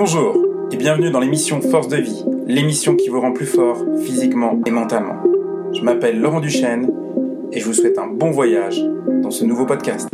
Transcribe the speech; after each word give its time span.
Bonjour 0.00 0.38
et 0.70 0.76
bienvenue 0.76 1.10
dans 1.10 1.18
l'émission 1.18 1.60
Force 1.60 1.88
de 1.88 1.96
vie, 1.96 2.24
l'émission 2.46 2.94
qui 2.94 3.08
vous 3.08 3.20
rend 3.20 3.32
plus 3.32 3.46
fort 3.46 3.84
physiquement 4.00 4.62
et 4.64 4.70
mentalement. 4.70 5.20
Je 5.74 5.82
m'appelle 5.82 6.20
Laurent 6.20 6.38
Duchesne 6.38 6.88
et 7.50 7.58
je 7.58 7.64
vous 7.64 7.72
souhaite 7.72 7.98
un 7.98 8.06
bon 8.06 8.30
voyage 8.30 8.80
dans 9.22 9.32
ce 9.32 9.44
nouveau 9.44 9.66
podcast. 9.66 10.08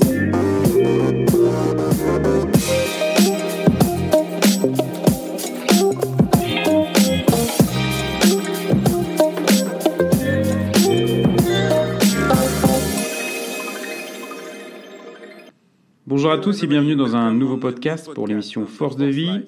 Bonjour 16.06 16.30
à 16.30 16.38
tous 16.38 16.62
et 16.62 16.66
bienvenue 16.66 16.96
dans 16.96 17.14
un 17.14 17.34
nouveau 17.34 17.58
podcast 17.58 18.10
pour 18.14 18.26
l'émission 18.26 18.64
Force 18.64 18.96
de 18.96 19.04
vie. 19.04 19.42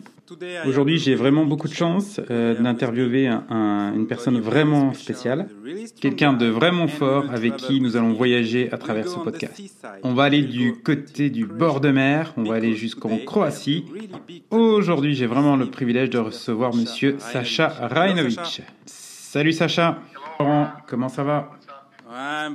Aujourd'hui, 0.66 0.98
j'ai 0.98 1.14
vraiment 1.14 1.44
beaucoup 1.44 1.68
de 1.68 1.74
chance 1.74 2.20
euh, 2.30 2.60
d'interviewer 2.60 3.28
un- 3.28 3.92
une 3.94 4.06
personne 4.06 4.38
vraiment 4.40 4.92
spéciale, 4.92 5.48
quelqu'un 6.00 6.32
de 6.32 6.46
vraiment 6.46 6.88
fort 6.88 7.24
avec 7.32 7.56
qui 7.56 7.80
nous 7.80 7.96
allons 7.96 8.12
voyager 8.12 8.70
à 8.72 8.78
travers 8.78 9.06
ce 9.08 9.18
podcast. 9.18 9.60
On 10.02 10.14
va 10.14 10.24
aller 10.24 10.42
du 10.42 10.74
côté 10.74 11.30
du 11.30 11.46
bord 11.46 11.80
de 11.80 11.90
mer, 11.90 12.32
on 12.36 12.42
va 12.44 12.56
aller 12.56 12.74
jusqu'en 12.74 13.18
Croatie. 13.24 13.84
Aujourd'hui, 14.50 15.14
j'ai 15.14 15.26
vraiment 15.26 15.56
le 15.56 15.66
privilège 15.66 16.10
de 16.10 16.18
recevoir 16.18 16.74
monsieur 16.74 17.16
Sacha 17.18 17.68
Rajnovic. 17.68 18.62
Salut 18.86 19.52
Sacha. 19.52 19.98
Comment 20.86 21.08
ça 21.08 21.22
va? 21.24 21.55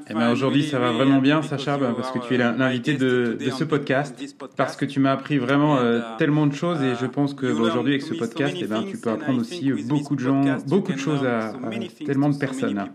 Eh 0.10 0.14
ben 0.14 0.32
aujourd'hui, 0.32 0.64
ça 0.64 0.80
va 0.80 0.92
vraiment 0.94 1.20
bien, 1.20 1.42
Sacha, 1.42 1.78
ben, 1.78 1.94
parce 1.94 2.12
que 2.12 2.20
tu 2.26 2.36
es 2.36 2.38
l'in- 2.38 2.54
l'invité 2.54 2.94
de, 2.96 3.38
de 3.40 3.50
ce 3.50 3.64
podcast, 3.66 4.16
parce 4.56 4.76
que 4.78 4.86
tu 4.86 5.00
m'as 5.02 5.12
appris 5.12 5.38
vraiment 5.40 5.78
euh, 5.78 6.00
tellement 6.18 6.48
de 6.48 6.54
choses, 6.54 6.82
et 6.82 6.94
je 6.96 7.06
pense 7.06 7.34
que 7.34 7.48
aujourd'hui, 7.48 7.94
avec 7.94 8.02
ce 8.04 8.14
podcast, 8.14 8.56
eh 8.62 8.66
ben, 8.66 8.84
tu 8.90 8.98
peux 8.98 9.10
apprendre 9.10 9.42
aussi 9.42 9.72
euh, 9.72 9.76
beaucoup 9.88 10.16
de 10.16 10.22
gens, 10.22 10.42
beaucoup 10.68 10.94
de 10.94 10.98
choses 10.98 11.26
à, 11.26 11.50
à 11.50 11.70
tellement 12.06 12.30
de 12.30 12.38
personnes, 12.38 12.86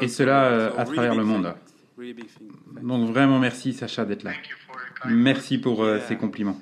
et 0.00 0.08
cela 0.08 0.44
euh, 0.44 0.70
à 0.78 0.84
travers 0.84 1.14
le 1.14 1.24
monde. 1.24 1.54
Donc 2.82 3.10
vraiment, 3.10 3.38
merci, 3.38 3.72
Sacha, 3.74 4.04
d'être 4.04 4.22
là. 4.22 4.30
Merci 5.08 5.58
pour 5.58 5.84
euh, 5.84 5.98
ces 6.08 6.16
compliments. 6.16 6.58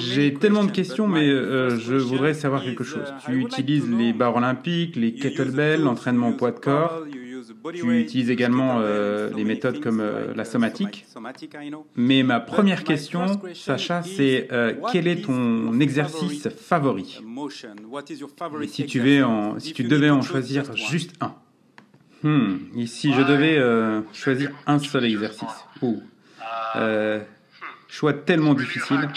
J'ai 0.00 0.34
tellement 0.34 0.64
de 0.64 0.70
questions, 0.70 1.08
mais 1.08 1.28
euh, 1.28 1.78
je 1.78 1.94
voudrais 1.96 2.34
savoir 2.34 2.62
quelque 2.62 2.84
chose. 2.84 3.12
Tu 3.24 3.32
utilises 3.40 3.88
les 3.90 4.12
barres 4.12 4.36
olympiques, 4.36 4.96
les 4.96 5.14
kettlebells, 5.14 5.82
l'entraînement 5.82 6.28
au 6.28 6.32
poids 6.34 6.52
de 6.52 6.60
corps. 6.60 7.04
Tu 7.74 8.00
utilises 8.00 8.30
également 8.30 8.80
euh, 8.80 9.30
les 9.34 9.44
méthodes 9.44 9.80
comme 9.80 10.00
euh, 10.00 10.32
la 10.34 10.44
somatique. 10.44 11.06
Mais 11.96 12.22
ma 12.22 12.40
première 12.40 12.84
question, 12.84 13.40
Sacha, 13.54 14.02
c'est 14.02 14.48
euh, 14.52 14.74
quel 14.92 15.06
est 15.06 15.24
ton 15.24 15.78
exercice 15.80 16.48
favori? 16.48 17.20
Et 18.62 18.66
si 18.66 18.86
tu, 18.86 18.98
devais 19.00 19.22
en, 19.22 19.58
si 19.58 19.72
tu 19.72 19.84
devais 19.84 20.10
en 20.10 20.22
choisir 20.22 20.74
juste 20.74 21.14
un. 21.20 21.34
Hmm, 22.22 22.84
si 22.86 23.12
je 23.14 23.22
devais 23.22 23.56
euh, 23.56 24.02
choisir 24.12 24.50
un 24.66 24.78
seul 24.78 25.06
exercice? 25.06 25.64
Ouh. 25.80 26.02
Euh, 26.76 27.20
choix 27.88 28.12
tellement 28.12 28.54
difficile. 28.54 29.08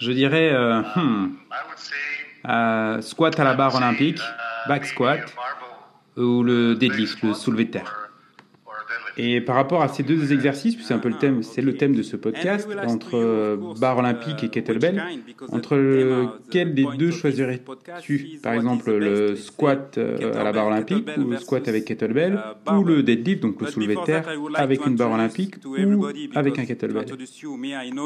Je 0.00 0.12
dirais 0.12 0.50
euh, 0.52 0.80
hmm, 0.94 1.36
euh, 2.48 3.00
squat 3.00 3.38
à 3.40 3.44
la 3.44 3.54
barre 3.54 3.74
olympique, 3.74 4.20
back 4.68 4.86
squat 4.86 5.20
ou 6.18 6.42
le 6.42 6.74
deadlift, 6.74 7.22
le 7.22 7.32
soulevé 7.32 7.64
de 7.64 7.70
terre. 7.70 8.07
Et 9.18 9.40
par 9.40 9.56
rapport 9.56 9.82
à 9.82 9.88
ces 9.88 10.02
deux 10.02 10.32
exercices, 10.32 10.76
c'est 10.80 10.94
un 10.94 10.98
peu 10.98 11.08
le 11.08 11.16
thème, 11.16 11.42
c'est 11.42 11.62
le 11.62 11.76
thème 11.76 11.94
de 11.94 12.02
ce 12.02 12.16
podcast, 12.16 12.68
entre 12.86 13.58
barre 13.78 13.98
olympique 13.98 14.44
et 14.44 14.48
kettlebell, 14.48 15.02
entre 15.50 15.76
lequel 15.76 16.74
des 16.74 16.86
deux 16.96 17.10
choisirais-tu? 17.10 18.38
Par 18.42 18.54
exemple, 18.54 18.92
le 18.92 19.36
squat 19.36 19.98
à 19.98 20.44
la 20.44 20.52
barre 20.52 20.68
olympique 20.68 21.08
ou 21.18 21.30
le 21.30 21.36
squat 21.38 21.66
avec 21.68 21.84
kettlebell, 21.84 22.38
ou 22.72 22.84
le 22.84 23.02
deadlift, 23.02 23.42
donc 23.42 23.60
le 23.60 23.66
soulevé 23.68 23.96
de 23.96 24.04
terre, 24.04 24.28
avec 24.54 24.86
une 24.86 24.96
barre 24.96 25.12
olympique 25.12 25.56
ou 25.66 26.06
avec 26.34 26.58
un 26.58 26.64
kettlebell. 26.64 27.06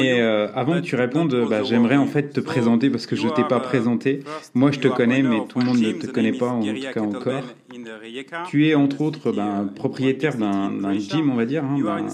Et 0.00 0.20
euh, 0.20 0.48
avant 0.54 0.74
que 0.74 0.80
tu 0.80 0.96
répondes, 0.96 1.46
bah, 1.48 1.62
j'aimerais 1.62 1.96
en 1.96 2.06
fait 2.06 2.30
te 2.30 2.40
présenter 2.40 2.90
parce 2.90 3.06
que 3.06 3.16
je 3.16 3.28
t'ai 3.28 3.44
pas 3.44 3.60
présenté. 3.60 4.20
Moi, 4.54 4.70
je 4.70 4.80
te 4.80 4.88
connais, 4.88 5.22
mais 5.22 5.42
tout 5.48 5.58
le 5.58 5.66
monde 5.66 5.78
ne 5.78 5.92
te 5.92 6.06
connaît 6.06 6.32
pas, 6.32 6.48
en 6.48 6.62
tout 6.62 6.74
cas 6.94 7.00
encore. 7.00 7.42
Tu 8.48 8.68
es 8.68 8.74
entre 8.74 9.00
autres 9.00 9.32
ben, 9.32 9.70
propriétaire 9.74 10.36
d'un 10.36 10.70
d'un 10.70 10.92
gym, 11.10 11.30
on 11.30 11.34
va 11.34 11.44
dire, 11.46 11.64
hein, 11.64 11.76
d'un 12.00 12.08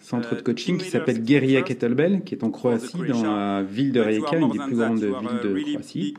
centre 0.00 0.34
de 0.36 0.40
coaching 0.42 0.76
qui 0.78 0.84
s'appelle 0.90 1.22
Guerilla 1.24 1.62
Kettlebell, 1.62 2.22
qui 2.24 2.34
est 2.34 2.44
en 2.44 2.50
Croatie, 2.50 2.86
dans 3.08 3.22
la 3.36 3.62
ville 3.62 3.92
de 3.92 4.00
Rijeka, 4.00 4.36
une 4.38 4.50
des 4.52 4.58
plus 4.66 4.76
grandes 4.76 4.98
villes 5.20 5.40
de 5.42 5.48
Croatie. 5.72 6.14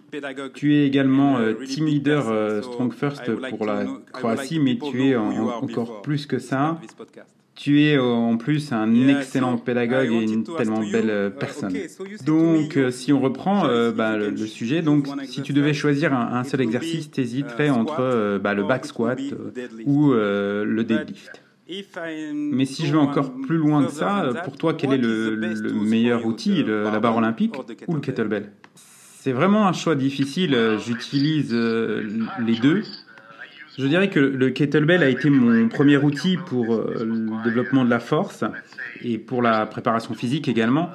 Tu 0.54 0.76
es 0.76 0.86
également 0.88 1.38
euh, 1.38 1.54
team 1.66 1.86
leader 1.86 2.30
euh, 2.30 2.62
Strong 2.62 2.94
First 2.94 3.24
pour 3.50 3.66
la 3.66 3.86
Croatie, 4.14 4.60
mais 4.60 4.78
tu 4.92 5.04
es 5.08 5.16
en- 5.16 5.30
en- 5.44 5.48
encore 5.64 6.02
plus 6.02 6.26
que 6.26 6.40
ça. 6.40 6.80
Tu 7.56 7.82
es 7.86 7.96
euh, 7.98 8.04
en 8.04 8.38
plus 8.38 8.72
un 8.72 9.08
excellent 9.08 9.58
pédagogue 9.58 10.12
et 10.12 10.22
une 10.32 10.44
tellement 10.58 10.84
belle 10.92 11.10
euh, 11.10 11.30
personne. 11.32 11.74
Donc, 12.24 12.78
euh, 12.78 12.92
si 12.92 13.12
on 13.12 13.20
reprend 13.20 13.66
euh, 13.66 13.92
bah, 13.92 14.16
le, 14.16 14.30
le 14.30 14.46
sujet, 14.46 14.84
donc 14.84 15.08
si 15.26 15.42
tu 15.42 15.54
devais 15.54 15.74
choisir 15.74 16.14
un, 16.14 16.34
un 16.38 16.44
seul 16.44 16.62
exercice, 16.62 17.10
t'hésiterais 17.10 17.72
entre 17.72 18.02
euh, 18.02 18.38
bah, 18.38 18.54
le 18.54 18.62
back 18.64 18.86
squat 18.86 19.18
euh, 19.20 19.52
ou 19.88 20.12
euh, 20.14 20.66
le 20.66 20.84
deadlift. 20.84 21.42
Mais 22.52 22.66
si 22.66 22.86
je 22.86 22.92
vais 22.94 22.98
encore 22.98 23.34
plus 23.42 23.58
loin 23.58 23.86
que 23.86 23.92
ça, 23.92 24.34
pour 24.44 24.58
toi, 24.58 24.74
quel 24.74 24.94
est 24.94 24.98
le, 24.98 25.36
le 25.36 25.74
meilleur 25.74 26.26
outil, 26.26 26.64
le- 26.64 26.84
la 26.92 27.00
barre 27.00 27.16
olympique 27.18 27.54
ou 27.88 27.94
le 27.94 28.00
kettlebell? 28.02 28.52
C'est 28.76 29.32
vraiment 29.34 29.68
un 29.68 29.74
choix 29.74 29.96
difficile. 29.96 30.54
euh, 30.56 30.78
J'utilise 30.78 31.50
euh, 31.54 32.28
les 32.38 32.56
deux. 32.56 32.84
Je 33.78 33.86
dirais 33.88 34.10
que 34.10 34.20
le 34.20 34.50
kettlebell 34.52 35.04
a 35.04 35.10
été 35.10 35.30
mon 35.30 35.70
premier 35.70 35.98
outil 35.98 36.38
pour 36.38 36.74
euh, 36.76 37.04
le 37.06 37.38
développement 37.38 37.86
de 37.86 37.90
la 37.90 38.00
force 38.00 38.44
et 39.02 39.18
pour 39.20 39.42
la 39.42 39.66
préparation 39.68 40.16
physique 40.16 40.48
également. 40.48 40.90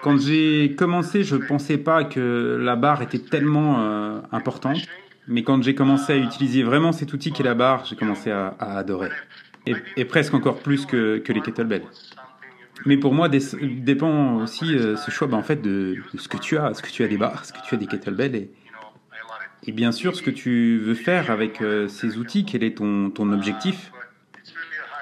Quand 0.00 0.18
j'ai 0.18 0.74
commencé, 0.76 1.24
je 1.24 1.36
ne 1.36 1.40
pensais 1.42 1.78
pas 1.78 2.04
que 2.04 2.56
la 2.60 2.76
barre 2.76 3.02
était 3.02 3.18
tellement 3.18 3.80
euh, 3.80 4.20
importante, 4.30 4.88
mais 5.26 5.42
quand 5.42 5.62
j'ai 5.62 5.74
commencé 5.74 6.12
à 6.12 6.16
utiliser 6.18 6.62
vraiment 6.62 6.92
cet 6.92 7.12
outil 7.12 7.32
qu'est 7.32 7.42
la 7.42 7.54
barre, 7.54 7.84
j'ai 7.86 7.96
commencé 7.96 8.30
à, 8.30 8.48
à 8.60 8.78
adorer. 8.78 9.12
Et, 9.96 10.04
presque 10.04 10.34
encore 10.34 10.58
plus 10.58 10.86
que, 10.86 11.22
les 11.26 11.40
kettlebells. 11.40 11.84
Mais 12.86 12.96
pour 12.96 13.12
moi, 13.12 13.28
dépend 13.28 14.36
aussi 14.36 14.74
euh, 14.74 14.96
ce 14.96 15.10
choix 15.10 15.26
bah, 15.26 15.36
en 15.36 15.42
fait, 15.42 15.60
de, 15.60 15.96
ce 16.16 16.28
que 16.28 16.36
tu 16.36 16.56
as. 16.56 16.70
Est-ce 16.70 16.82
que 16.82 16.90
tu 16.90 17.02
as 17.02 17.08
des 17.08 17.16
barres 17.16 17.42
Est-ce 17.42 17.52
que 17.52 17.58
tu 17.66 17.74
as 17.74 17.78
des 17.78 17.86
kettlebells 17.86 18.48
et, 19.66 19.72
bien 19.72 19.90
sûr, 19.90 20.14
ce 20.14 20.22
que 20.22 20.30
tu 20.30 20.78
veux 20.78 20.94
faire 20.94 21.32
avec 21.32 21.60
euh, 21.60 21.88
ces 21.88 22.16
outils, 22.16 22.44
quel 22.44 22.62
est 22.62 22.78
ton, 22.78 23.32
objectif 23.32 23.92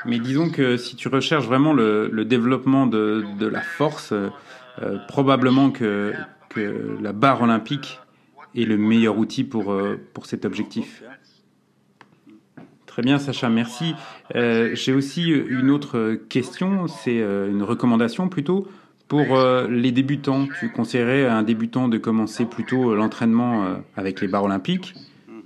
Mais 0.07 0.19
disons 0.19 0.51
que 0.51 0.79
si 0.79 0.97
tu 0.97 1.09
recherches 1.09 1.45
vraiment 1.45 1.75
le, 1.75 2.25
développement 2.25 2.87
de, 2.87 3.47
la 3.47 3.61
force, 3.61 4.13
euh, 4.13 4.31
probablement 5.09 5.71
que, 5.71 6.15
la 6.57 7.13
barre 7.13 7.43
olympique 7.43 8.01
est 8.55 8.65
le 8.65 8.79
meilleur 8.79 9.19
outil 9.19 9.45
pour 9.45 9.77
cet 10.25 10.47
objectif. 10.47 11.03
Très 12.97 13.03
bien, 13.03 13.19
Sacha, 13.19 13.51
merci. 13.51 13.95
Euh, 14.37 14.71
J'ai 14.73 14.95
aussi 14.95 15.25
une 15.29 15.69
autre 15.69 16.15
question, 16.31 16.87
c'est 16.87 17.21
euh, 17.21 17.51
une 17.51 17.63
recommandation 17.63 18.31
plutôt. 18.31 18.69
Pour 19.07 19.37
euh, 19.37 19.69
les 19.69 19.93
débutants, 19.93 20.47
tu 20.59 20.71
conseillerais 20.71 21.27
à 21.27 21.37
un 21.37 21.43
débutant 21.43 21.89
de 21.89 21.99
commencer 21.99 22.47
plutôt 22.47 22.93
euh, 22.93 22.97
l'entraînement 22.97 23.67
euh, 23.67 23.75
avec 23.99 24.23
les 24.23 24.29
barres 24.29 24.45
olympiques 24.45 24.95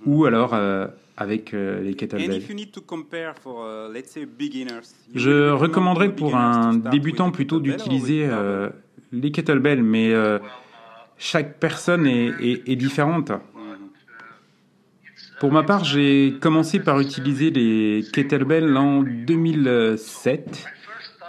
ou 0.06 0.26
alors 0.26 0.54
euh, 0.54 0.86
avec 1.16 1.52
euh, 1.52 1.82
les 1.82 1.94
kettlebells 1.96 2.40
Je 5.16 5.50
recommanderais 5.50 6.14
pour 6.14 6.36
un 6.36 6.74
débutant 6.92 7.32
plutôt 7.32 7.58
d'utiliser 7.58 8.26
euh, 8.30 8.70
les 9.10 9.32
kettlebells, 9.32 9.82
mais 9.82 10.12
euh, 10.12 10.38
chaque 11.18 11.58
personne 11.58 12.06
est, 12.06 12.28
est- 12.40 12.68
est 12.70 12.76
différente. 12.76 13.32
Pour 15.40 15.50
ma 15.52 15.62
part, 15.62 15.84
j'ai 15.84 16.34
commencé 16.38 16.80
par 16.80 17.00
utiliser 17.00 17.50
les 17.50 18.04
kettlebells 18.12 18.76
en 18.76 19.02
2007 19.02 20.66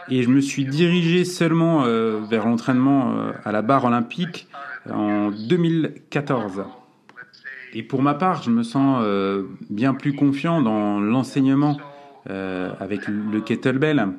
et 0.09 0.23
je 0.23 0.29
me 0.29 0.41
suis 0.41 0.65
dirigé 0.65 1.23
seulement 1.23 1.85
euh, 1.85 2.19
vers 2.29 2.45
l'entraînement 2.45 3.13
euh, 3.13 3.31
à 3.45 3.53
la 3.53 3.61
barre 3.61 3.85
olympique 3.85 4.47
en 4.91 5.31
2014. 5.31 6.63
Et 7.73 7.83
pour 7.83 8.01
ma 8.01 8.13
part, 8.13 8.43
je 8.43 8.49
me 8.49 8.63
sens 8.63 8.99
euh, 9.01 9.43
bien 9.69 9.93
plus 9.93 10.13
confiant 10.13 10.61
dans 10.61 10.99
l'enseignement 10.99 11.77
euh, 12.29 12.71
avec 12.79 13.07
le 13.07 13.39
kettlebell. 13.39 14.09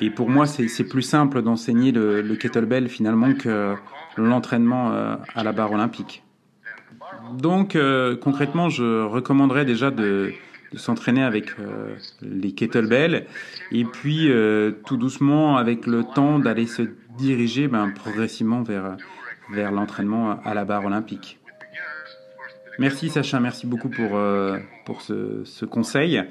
Et 0.00 0.10
pour 0.10 0.30
moi, 0.30 0.46
c'est 0.46 0.84
plus 0.84 1.02
simple 1.02 1.42
d'enseigner 1.42 1.92
le, 1.92 2.22
le 2.22 2.36
kettlebell 2.36 2.88
finalement 2.88 3.34
que 3.34 3.74
l'entraînement 4.16 4.92
euh, 4.92 5.16
à 5.34 5.42
la 5.42 5.52
barre 5.52 5.72
olympique. 5.72 6.22
Donc 7.38 7.76
euh, 7.76 8.16
concrètement, 8.16 8.68
je 8.68 9.04
recommanderais 9.04 9.64
déjà 9.64 9.90
de, 9.90 10.32
s'entraîner 10.74 11.22
avec 11.22 11.50
euh, 11.58 11.94
les 12.22 12.52
kettlebells 12.52 13.26
et 13.72 13.84
puis 13.84 14.30
euh, 14.30 14.72
tout 14.86 14.96
doucement, 14.96 15.56
avec 15.56 15.86
le 15.86 16.04
temps, 16.04 16.38
d'aller 16.38 16.66
se 16.66 16.82
diriger 17.18 17.68
ben, 17.68 17.90
progressivement 17.90 18.62
vers, 18.62 18.96
vers 19.50 19.70
l'entraînement 19.72 20.40
à 20.44 20.54
la 20.54 20.64
barre 20.64 20.86
olympique. 20.86 21.41
Merci 22.78 23.10
Sacha, 23.10 23.38
merci 23.40 23.66
beaucoup 23.66 23.88
pour, 23.88 24.16
euh, 24.16 24.58
pour 24.84 25.02
ce, 25.02 25.42
ce 25.44 25.64
conseil. 25.64 26.22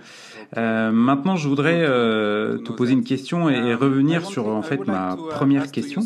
Euh, 0.57 0.91
maintenant, 0.91 1.35
je 1.35 1.47
voudrais 1.47 1.81
euh, 1.81 2.57
te 2.57 2.71
poser 2.71 2.93
une 2.93 3.03
question 3.03 3.49
et, 3.49 3.73
revenir 3.75 4.25
sur 4.25 4.47
en 4.47 4.61
fait 4.61 4.85
ma 4.87 5.15
première 5.29 5.71
question. 5.71 6.01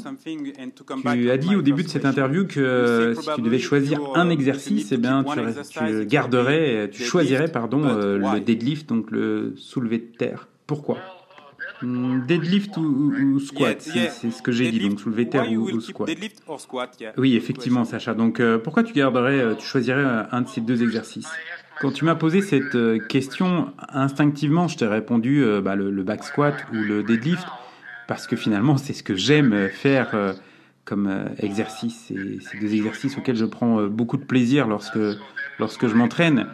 Tu 1.04 1.32
as 1.32 1.38
dit 1.38 1.56
au 1.56 1.62
début 1.62 1.84
de 1.84 1.90
cette 1.90 2.06
interview 2.06 2.46
que 2.46 3.14
si 3.20 3.30
tu 3.36 3.42
devais 3.42 3.60
choisir 3.60 4.00
un 4.16 4.30
exercice, 4.30 4.92
eh 4.92 4.98
bien, 4.98 5.24
tu, 5.24 5.40
tu 5.70 6.06
garderais, 6.06 6.90
tu 6.92 7.04
choisirais 7.04 7.48
pardon, 7.48 7.82
le 7.82 8.40
deadlift, 8.40 8.88
donc 8.90 9.12
le 9.12 9.54
soulevé 9.56 9.98
de 10.00 10.18
terre. 10.18 10.48
Pourquoi? 10.68 10.98
Deadlift 11.82 12.78
ou, 12.78 13.40
squat, 13.40 13.82
c'est 13.82 14.32
ce 14.32 14.42
que 14.42 14.52
j'ai 14.52 14.72
dit, 14.72 14.80
donc 14.80 15.00
soulever 15.00 15.30
terre 15.30 15.52
ou, 15.52 15.80
squat. 15.80 16.10
Oui, 17.18 17.36
effectivement, 17.36 17.86
Sacha. 17.86 18.14
Donc, 18.14 18.40
euh, 18.40 18.58
pourquoi 18.58 18.84
tu 18.84 18.94
garderais, 18.94 19.40
euh, 19.40 19.56
tu 19.56 19.66
choisirais 19.66 20.04
euh, 20.04 20.24
un 20.32 20.42
de 20.42 20.48
ces 20.48 20.62
deux 20.62 20.84
exercices? 20.84 21.30
Quand 21.82 21.92
tu 21.92 22.06
m'as 22.06 22.16
posé 22.16 22.42
cette 22.42 22.78
question, 23.10 23.74
instinctivement, 23.90 24.70
je 24.70 24.78
t'ai 24.78 24.88
répondu 24.88 25.44
bah, 25.62 25.76
le, 25.76 26.04
back 26.04 26.24
squat 26.24 26.56
ou 26.72 26.78
le 26.78 27.04
deadlift, 27.04 27.46
parce 28.08 28.28
que 28.28 28.38
finalement, 28.38 28.78
c'est 28.78 28.94
ce 28.94 29.04
que 29.04 29.16
j'aime 29.16 29.68
faire 29.68 30.36
comme 30.86 31.26
exercice. 31.38 32.14
C'est 32.40 32.60
deux 32.62 32.74
exercices 32.74 33.18
auxquels 33.18 33.36
je 33.36 33.44
prends 33.44 33.88
beaucoup 33.88 34.16
de 34.16 34.24
plaisir 34.24 34.70
lorsque, 34.70 35.00
lorsque 35.60 35.88
je 35.88 35.96
m'entraîne. 35.96 36.48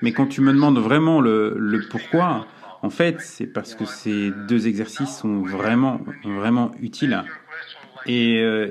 Mais 0.00 0.12
quand 0.12 0.26
tu 0.26 0.40
me 0.40 0.54
demandes 0.54 0.78
vraiment 0.78 1.20
le, 1.20 1.54
le 1.58 1.86
pourquoi, 1.90 2.46
en 2.82 2.90
fait, 2.90 3.20
c'est 3.20 3.46
parce 3.46 3.76
que 3.76 3.84
ces 3.84 4.32
deux 4.48 4.66
exercices 4.66 5.18
sont 5.18 5.40
vraiment, 5.42 6.00
vraiment 6.24 6.72
utiles. 6.80 7.22
Et 8.06 8.40
euh, 8.40 8.68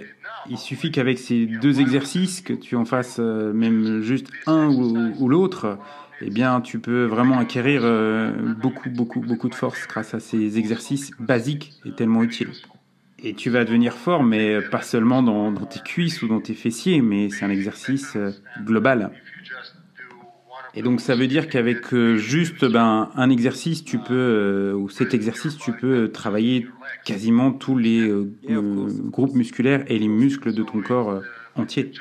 il 0.49 0.57
suffit 0.57 0.91
qu'avec 0.91 1.17
ces 1.17 1.45
deux 1.45 1.79
exercices, 1.79 2.41
que 2.41 2.51
tu 2.51 2.75
en 2.75 2.83
fasses 2.83 3.17
euh, 3.19 3.53
même 3.53 4.01
juste 4.01 4.27
un 4.47 4.67
ou, 4.67 5.29
l'autre, 5.29 5.77
eh 6.21 6.29
bien, 6.29 6.59
tu 6.59 6.79
peux 6.79 7.05
vraiment 7.05 7.39
acquérir 7.39 7.81
euh, 7.85 8.33
beaucoup, 8.61 8.89
beaucoup, 8.89 9.21
beaucoup 9.21 9.47
de 9.47 9.55
force 9.55 9.87
grâce 9.87 10.13
à 10.13 10.19
ces 10.19 10.57
exercices 10.57 11.11
basiques 11.17 11.73
et 11.85 11.91
tellement 11.91 12.21
utiles. 12.21 12.51
Et 13.23 13.33
tu 13.33 13.49
vas 13.49 13.63
devenir 13.63 13.93
fort, 13.93 14.23
mais 14.23 14.61
pas 14.61 14.81
seulement 14.81 15.23
dans 15.23 15.53
tes 15.53 15.79
cuisses 15.79 16.21
ou 16.21 16.27
dans 16.27 16.41
tes 16.41 16.55
fessiers, 16.55 17.01
mais 17.01 17.29
c'est 17.29 17.45
un 17.45 17.49
exercice 17.49 18.17
global. 18.65 19.11
Et 20.73 20.81
donc 20.81 21.01
ça 21.01 21.15
veut 21.15 21.27
dire 21.27 21.49
qu'avec 21.49 21.93
euh, 21.93 22.15
juste 22.15 22.65
ben, 22.65 23.09
un 23.15 23.29
exercice, 23.29 23.83
tu 23.83 23.97
peux, 23.97 24.13
euh, 24.13 24.73
ou 24.73 24.89
cet 24.89 25.13
exercice, 25.13 25.57
tu 25.57 25.73
peux 25.73 26.09
travailler 26.09 26.67
quasiment 27.03 27.51
tous 27.51 27.77
les 27.77 27.99
euh, 27.99 28.31
groupes 29.09 29.35
musculaires 29.35 29.83
et 29.87 29.99
les 29.99 30.07
muscles 30.07 30.53
de 30.53 30.63
ton 30.63 30.81
corps 30.81 31.21
entier. 31.55 31.91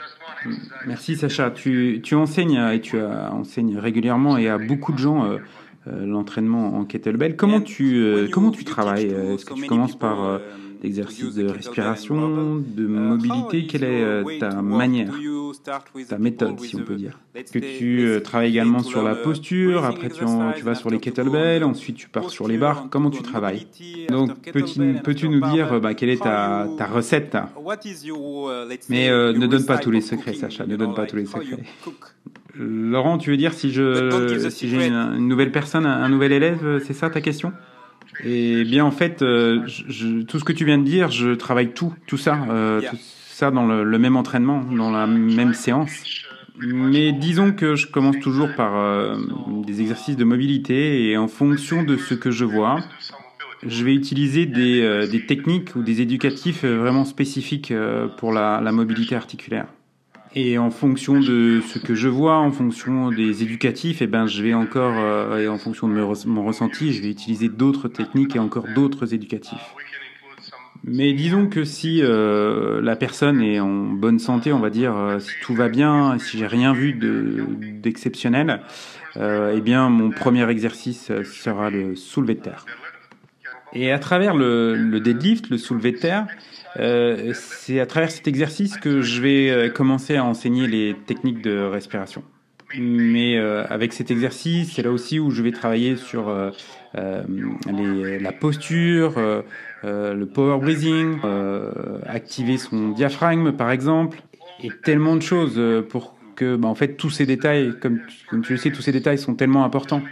Merci 0.86 1.16
Sacha. 1.16 1.50
Tu, 1.50 2.00
tu 2.02 2.14
enseignes 2.14 2.60
et 2.72 2.80
tu 2.80 3.00
enseignes 3.00 3.76
régulièrement 3.76 4.38
et 4.38 4.48
à 4.48 4.56
beaucoup 4.58 4.92
de 4.92 4.98
gens 4.98 5.38
l'entraînement 5.86 6.76
en 6.76 6.84
kettlebell. 6.84 7.36
Comment 7.36 7.60
tu, 7.60 8.28
comment 8.32 8.50
tu 8.50 8.64
travailles 8.64 9.06
Est-ce 9.06 9.44
que 9.44 9.54
tu 9.54 9.66
commences 9.66 9.98
par 9.98 10.40
d'exercices 10.80 11.34
de 11.34 11.46
respiration, 11.46 12.56
de 12.56 12.86
mobilité? 12.86 13.66
Quelle 13.66 13.84
est 13.84 14.02
euh, 14.02 14.24
ta 14.38 14.62
manière, 14.62 15.12
ta 15.62 16.18
méthode, 16.18 16.58
si 16.60 16.76
on 16.76 16.80
peut 16.80 16.96
dire. 16.96 17.18
Que 17.34 17.58
tu 17.58 18.06
euh, 18.06 18.20
travailles 18.20 18.50
également 18.50 18.82
sur 18.82 19.02
la 19.02 19.14
posture, 19.14 19.84
après 19.84 20.08
tu, 20.08 20.24
tu 20.56 20.64
vas 20.64 20.74
sur 20.74 20.90
les 20.90 20.98
kettlebells, 20.98 21.64
ensuite 21.64 21.96
tu 21.96 22.08
pars 22.08 22.30
sur 22.30 22.48
les 22.48 22.58
barres. 22.58 22.86
Comment 22.90 23.10
tu 23.10 23.22
travailles? 23.22 23.66
Donc, 24.08 24.30
peux-tu 24.52 25.28
nous 25.28 25.50
dire 25.50 25.80
bah, 25.80 25.94
quelle 25.94 26.10
est 26.10 26.22
ta, 26.22 26.68
ta 26.76 26.86
recette? 26.86 27.36
Mais 28.88 29.08
euh, 29.08 29.32
ne 29.32 29.46
donne 29.46 29.66
pas 29.66 29.78
tous 29.78 29.90
les 29.90 30.00
secrets, 30.00 30.34
Sacha, 30.34 30.66
ne 30.66 30.76
donne 30.76 30.94
pas 30.94 31.06
tous 31.06 31.16
les 31.16 31.26
secrets. 31.26 31.64
Laurent, 32.54 33.16
tu 33.16 33.30
veux 33.30 33.36
dire 33.36 33.54
si 33.54 33.70
je 33.70 34.50
si 34.50 34.68
j'ai 34.68 34.86
une, 34.86 35.28
nouvelle 35.28 35.52
personne, 35.52 35.86
un 35.86 36.08
nouvel 36.08 36.32
élève, 36.32 36.82
c'est 36.84 36.94
ça 36.94 37.10
ta 37.10 37.20
question? 37.20 37.52
Et 38.24 38.64
bien 38.64 38.84
en 38.84 38.90
fait, 38.90 39.22
euh, 39.22 39.62
je, 39.66 40.22
tout 40.22 40.38
ce 40.38 40.44
que 40.44 40.52
tu 40.52 40.64
viens 40.64 40.78
de 40.78 40.84
dire, 40.84 41.10
je 41.10 41.30
travaille 41.30 41.72
tout, 41.72 41.94
tout 42.06 42.16
ça, 42.16 42.38
euh, 42.50 42.80
tout 42.80 42.96
dans 43.50 43.66
le, 43.66 43.98
même 43.98 44.16
entraînement, 44.16 44.62
dans 44.62 44.90
la 44.90 45.06
même 45.06 45.54
séance. 45.54 46.26
Mais 46.58 47.12
disons 47.12 47.52
que 47.52 47.74
je 47.74 47.86
commence 47.86 48.18
toujours 48.18 48.54
par 48.54 48.76
euh, 48.76 49.16
des 49.66 49.80
exercices 49.80 50.16
de 50.16 50.24
mobilité 50.24 51.08
et 51.08 51.16
en 51.16 51.28
fonction 51.28 51.82
de 51.82 51.96
ce 51.96 52.12
que 52.12 52.30
je 52.30 52.44
vois, 52.44 52.80
je 53.66 53.82
vais 53.82 53.94
utiliser 53.94 54.44
des, 54.44 55.08
des 55.10 55.24
techniques 55.24 55.74
ou 55.74 55.82
des 55.82 56.02
éducatifs 56.02 56.64
vraiment 56.64 57.06
spécifiques 57.06 57.72
pour 58.18 58.32
la, 58.32 58.60
mobilité 58.72 59.14
articulaire. 59.14 59.66
Et 60.36 60.58
en 60.58 60.70
fonction 60.70 61.18
de 61.18 61.60
ce 61.60 61.80
que 61.80 61.96
je 61.96 62.06
vois, 62.06 62.38
en 62.38 62.52
fonction 62.52 63.10
des 63.10 63.42
éducatifs, 63.42 64.00
et 64.00 64.04
eh 64.04 64.06
ben, 64.06 64.26
je 64.26 64.42
vais 64.44 64.54
encore, 64.54 64.94
euh, 64.96 65.38
et 65.40 65.48
en 65.48 65.58
fonction 65.58 65.88
de 65.88 65.94
mon 65.94 66.44
ressenti, 66.44 66.92
je 66.92 67.02
vais 67.02 67.10
utiliser 67.10 67.48
d'autres 67.48 67.88
techniques 67.88 68.36
et 68.36 68.38
encore 68.38 68.66
d'autres 68.72 69.12
éducatifs. 69.12 69.74
Mais 70.84 71.12
disons 71.12 71.46
que 71.46 71.64
si 71.64 72.00
euh, 72.02 72.80
la 72.80 72.96
personne 72.96 73.42
est 73.42 73.60
en 73.60 73.68
bonne 73.68 74.18
santé, 74.18 74.52
on 74.52 74.60
va 74.60 74.70
dire, 74.70 74.96
euh, 74.96 75.18
si 75.18 75.32
tout 75.42 75.54
va 75.54 75.68
bien, 75.68 76.18
si 76.18 76.38
j'ai 76.38 76.46
rien 76.46 76.72
vu 76.72 76.94
d'exceptionnel, 76.94 78.62
de, 79.16 79.52
eh 79.54 79.60
bien, 79.60 79.90
mon 79.90 80.10
premier 80.10 80.48
exercice 80.48 81.12
sera 81.24 81.70
le 81.70 81.96
soulevé 81.96 82.34
de 82.34 82.40
terre. 82.40 82.64
Et 83.72 83.92
à 83.92 83.98
travers 83.98 84.34
le, 84.34 84.74
le 84.74 85.00
deadlift, 85.00 85.50
le 85.50 85.58
soulevé 85.58 85.92
de 85.92 85.98
terre, 85.98 86.26
euh, 86.78 87.32
c'est 87.34 87.80
à 87.80 87.86
travers 87.86 88.10
cet 88.10 88.28
exercice 88.28 88.76
que 88.76 89.02
je 89.02 89.20
vais 89.20 89.50
euh, 89.50 89.70
commencer 89.70 90.16
à 90.16 90.24
enseigner 90.24 90.66
les 90.66 90.96
techniques 91.06 91.42
de 91.42 91.58
respiration. 91.58 92.22
Mais 92.78 93.36
euh, 93.36 93.64
avec 93.68 93.92
cet 93.92 94.10
exercice, 94.10 94.74
c'est 94.74 94.82
là 94.82 94.90
aussi 94.90 95.18
où 95.18 95.30
je 95.30 95.42
vais 95.42 95.52
travailler 95.52 95.96
sur 95.96 96.28
euh, 96.28 96.50
les, 96.94 98.18
la 98.18 98.32
posture, 98.32 99.14
le 99.82 100.24
power 100.24 100.58
breathing, 100.58 101.18
activer 102.06 102.58
son 102.58 102.90
diaphragme 102.90 103.52
par 103.52 103.70
exemple, 103.70 104.22
et 104.62 104.70
tellement 104.82 105.16
de 105.16 105.22
choses 105.22 105.60
pour 105.88 106.14
que, 106.40 106.56
bah, 106.56 106.68
en 106.68 106.74
fait, 106.74 106.96
tous 106.96 107.10
ces 107.10 107.26
détails, 107.26 107.74
comme, 107.80 108.00
comme 108.30 108.42
tu 108.42 108.52
le 108.52 108.58
sais, 108.58 108.70
tous 108.70 108.80
ces 108.80 108.92
détails 108.92 109.18
sont 109.18 109.34
tellement 109.34 109.64
importants. 109.64 110.02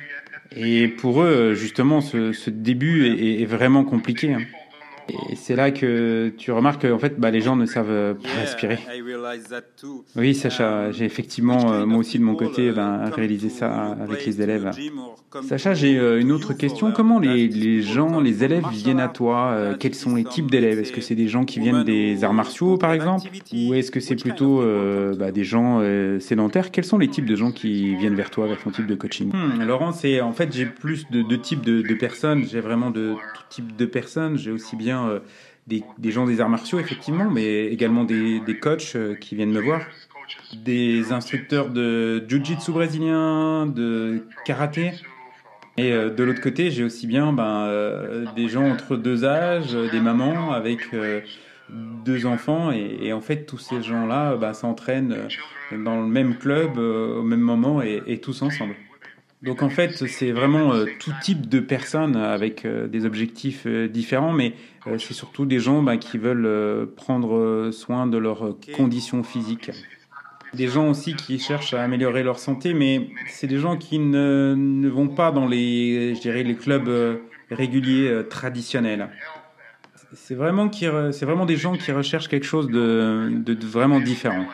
Et 0.55 0.89
pour 0.89 1.23
eux, 1.23 1.55
justement, 1.55 2.01
ce, 2.01 2.33
ce 2.33 2.51
début 2.51 3.07
est, 3.07 3.43
est, 3.43 3.47
vraiment 3.47 3.85
compliqué. 3.85 4.35
Hein. 4.35 4.43
Et 5.09 5.37
c'est 5.37 5.57
là 5.57 5.71
que 5.71 6.33
tu 6.37 6.53
remarques 6.53 6.87
qu'en 6.87 6.99
fait, 6.99 7.19
bah, 7.19 7.31
les 7.31 7.41
gens 7.41 7.57
ne 7.57 7.67
savent 7.67 8.15
pas 8.15 8.41
respirer. 8.41 8.79
Oui, 10.17 10.35
Sacha, 10.35 10.91
j'ai 10.93 11.05
effectivement, 11.05 11.73
euh, 11.73 11.87
moi 11.87 11.99
aussi 11.99 12.19
de 12.19 12.25
mon 12.25 12.35
côté, 12.35 12.71
ben, 12.73 13.11
réalisé 13.11 13.49
ça 13.49 13.97
avec 14.01 14.25
les 14.25 14.43
élèves. 14.43 14.71
Sacha, 15.43 15.75
j'ai 15.75 15.99
euh, 15.99 16.21
une 16.21 16.33
autre 16.33 16.53
question. 16.55 16.93
Comment 16.93 17.19
les, 17.19 17.49
les, 17.49 17.83
gens, 17.83 18.21
les 18.21 18.45
élèves 18.45 18.67
viennent 18.71 19.01
à 19.01 19.09
toi 19.09 19.51
euh, 19.53 19.77
Quels 19.79 19.95
sont 19.95 20.15
les 20.15 20.25
types 20.25 20.51
d'élèves? 20.51 20.79
Est-ce 20.79 20.93
que 20.93 21.01
c'est 21.01 21.15
des 21.15 21.29
gens 21.29 21.45
qui 21.45 21.61
viennent 21.61 21.85
des 21.85 22.25
arts 22.25 22.35
martiaux, 22.35 22.77
par 22.77 22.93
exemple? 22.93 23.29
Ou 23.53 23.75
est-ce 23.75 23.91
que 23.91 24.01
c'est 24.01 24.17
plutôt 24.17 24.63
bah, 25.19 25.33
des 25.33 25.45
gens 25.45 25.83
sédentaires? 26.21 26.71
Quels 26.71 26.85
sont 26.85 26.99
les 26.99 27.09
types 27.09 27.27
de 27.27 27.37
gens 27.37 27.53
qui 27.53 27.95
viennent 27.97 28.15
vers 28.15 28.31
toi 28.31 28.47
avec 28.47 28.63
ton 28.63 28.71
type 28.71 28.87
de 28.87 28.95
coaching? 28.95 29.31
Hmm, 29.33 29.63
Laurent, 29.63 29.93
c'est 29.93 30.21
en 30.21 30.33
fait, 30.33 30.53
j'ai 30.53 30.67
plus 30.67 31.09
de, 31.11 31.23
de 31.23 31.37
types 31.37 31.63
de, 31.63 31.83
de 31.83 31.95
personnes. 31.95 32.45
J'ai 32.45 32.61
vraiment 32.61 32.91
de 32.91 33.15
tout 33.35 33.43
type 33.49 33.77
de 33.77 33.87
personnes. 33.87 34.37
J'ai 34.39 34.51
aussi 34.51 34.77
bien 34.77 34.98
euh, 35.07 35.21
des, 35.67 36.11
gens 36.11 36.27
des 36.27 36.41
arts 36.41 36.49
martiaux, 36.49 36.79
effectivement, 36.79 37.31
mais 37.31 37.67
également 37.67 38.05
des, 38.05 38.59
coachs 38.61 38.97
euh, 38.97 39.15
qui 39.15 39.35
viennent 39.35 39.53
me 39.53 39.61
voir, 39.61 39.83
des 40.65 41.13
instructeurs 41.13 41.69
de 41.69 42.25
jiu-jitsu 42.27 42.73
brésilien, 42.73 43.67
de 43.67 44.25
karaté. 44.45 44.93
Et 45.77 45.93
euh, 45.93 46.11
de 46.11 46.25
l'autre 46.25 46.41
côté, 46.41 46.71
j'ai 46.71 46.85
aussi 46.85 47.07
bien 47.07 47.33
ben, 47.33 48.25
des 48.35 48.49
gens 48.49 48.69
entre 48.69 48.97
deux 48.97 49.25
âges, 49.25 49.75
des 49.93 50.01
mamans 50.01 50.53
avec 50.53 50.81
deux 51.69 52.27
enfants. 52.27 52.73
Et, 52.73 53.13
en 53.13 53.21
fait, 53.21 53.45
tous 53.45 53.59
ces 53.59 53.83
gens-là 53.83 54.37
ben, 54.37 54.55
s'entraînent 54.55 55.29
dans 55.71 56.01
le 56.01 56.09
même 56.09 56.37
club 56.39 56.79
au 56.79 57.23
même 57.23 57.41
moment 57.41 57.83
et 57.83 58.19
tous 58.21 58.41
ensemble. 58.43 58.75
Donc 59.43 59.63
en 59.63 59.69
fait, 59.69 59.93
c'est 60.09 60.33
vraiment 60.33 60.73
euh, 60.73 60.87
tout 60.99 61.13
type 61.23 61.49
de 61.49 61.61
personnes 61.61 62.17
avec 62.17 62.65
euh, 62.65 62.89
des 62.89 63.07
objectifs 63.07 63.65
euh, 63.67 63.87
différents, 63.87 64.33
mais 64.33 64.55
c'est 64.99 65.15
surtout 65.15 65.47
des 65.47 65.61
gens 65.61 65.83
bah, 65.83 65.97
qui 65.97 66.17
veulent 66.17 66.89
prendre 66.97 67.71
soin 67.73 68.07
de 68.07 68.17
leurs 68.17 68.57
conditions 68.75 69.23
physiques. 69.23 69.71
Des 70.55 70.67
gens 70.67 70.89
aussi 70.89 71.15
qui 71.15 71.39
cherchent 71.39 71.75
à 71.75 71.83
améliorer 71.85 72.23
leur 72.23 72.39
santé, 72.39 72.73
mais 72.73 73.11
c'est 73.29 73.47
des 73.47 73.59
gens 73.59 73.77
qui 73.77 73.99
ne, 73.99 74.89
vont 74.89 75.09
pas 75.09 75.31
dans 75.31 75.47
les, 75.47 76.15
je 76.15 76.23
dirais, 76.23 76.43
les 76.43 76.57
clubs 76.57 77.21
réguliers 77.51 78.23
traditionnels. 78.31 79.11
C'est 80.15 80.35
vraiment, 80.35 80.65
des 80.65 81.57
gens 81.57 81.77
qui 81.77 81.93
recherchent 81.93 82.29
quelque 82.29 82.47
chose 82.47 82.69
de, 82.69 83.67
vraiment 83.67 84.01
différent. 84.01 84.47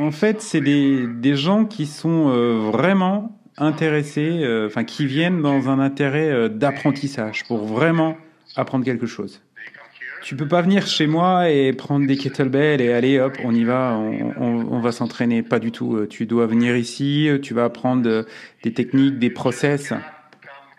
En 0.00 0.12
fait, 0.12 0.40
c'est 0.40 0.62
des 0.62 1.36
gens 1.36 1.66
qui 1.66 1.84
sont 1.84 2.70
vraiment 2.70 3.38
intéressés, 3.58 4.40
euh, 4.42 4.66
enfin 4.66 4.84
qui 4.84 5.06
viennent 5.06 5.42
dans 5.42 5.68
un 5.68 5.78
intérêt 5.78 6.30
euh, 6.30 6.48
d'apprentissage 6.48 7.44
pour 7.44 7.64
vraiment 7.64 8.16
apprendre 8.56 8.84
quelque 8.84 9.06
chose. 9.06 9.42
tu 10.22 10.36
peux 10.36 10.48
pas 10.48 10.62
venir 10.62 10.86
chez 10.86 11.06
moi 11.06 11.50
et 11.50 11.72
prendre 11.72 12.06
des 12.06 12.16
kettlebells 12.16 12.80
et 12.80 12.92
aller 12.92 13.18
hop, 13.18 13.36
on 13.44 13.54
y 13.54 13.64
va, 13.64 13.98
on, 13.98 14.66
on, 14.70 14.80
va 14.80 14.92
s'entraîner. 14.92 15.42
Pas 15.42 15.58
du 15.58 15.72
tout. 15.72 16.06
Tu 16.08 16.26
dois 16.26 16.46
venir 16.46 16.76
ici, 16.76 17.28
tu 17.42 17.54
vas 17.54 17.64
apprendre 17.64 18.24
des 18.62 18.72
techniques, 18.72 19.18
des 19.18 19.30
process. 19.30 19.92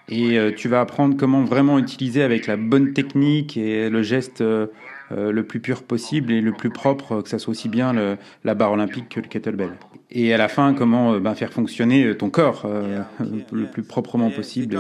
Et 0.10 0.38
tu 0.56 0.68
vas 0.68 0.82
apprendre 0.82 1.16
comment 1.18 1.44
vraiment 1.44 1.80
utiliser 1.80 2.24
avec 2.24 2.48
la 2.48 2.58
bonne 2.58 2.94
technique 2.94 3.58
et 3.58 3.90
le 3.90 4.02
geste 4.02 4.42
euh, 4.42 4.68
le 5.12 5.44
plus 5.44 5.60
pur 5.60 5.84
possible 5.84 6.32
et 6.32 6.42
le 6.42 6.54
plus 6.54 6.70
propre, 6.70 7.22
que 7.22 7.30
ça 7.30 7.40
soit 7.40 7.52
aussi 7.52 7.70
bien 7.70 7.94
le, 7.94 8.18
la 8.44 8.56
barre 8.56 8.72
olympique 8.72 9.10
que 9.10 9.20
le 9.20 9.28
kettlebell. 9.28 9.74
Et 10.16 10.32
à 10.32 10.38
la 10.38 10.48
fin, 10.48 10.76
comment 10.76 11.14
euh, 11.14 11.20
ben, 11.20 11.34
faire 11.34 11.52
fonctionner 11.52 12.16
ton 12.16 12.30
corps 12.30 12.64
euh, 12.66 13.02
le 13.52 13.66
plus 13.66 13.82
proprement 13.82 14.30
possible 14.30 14.80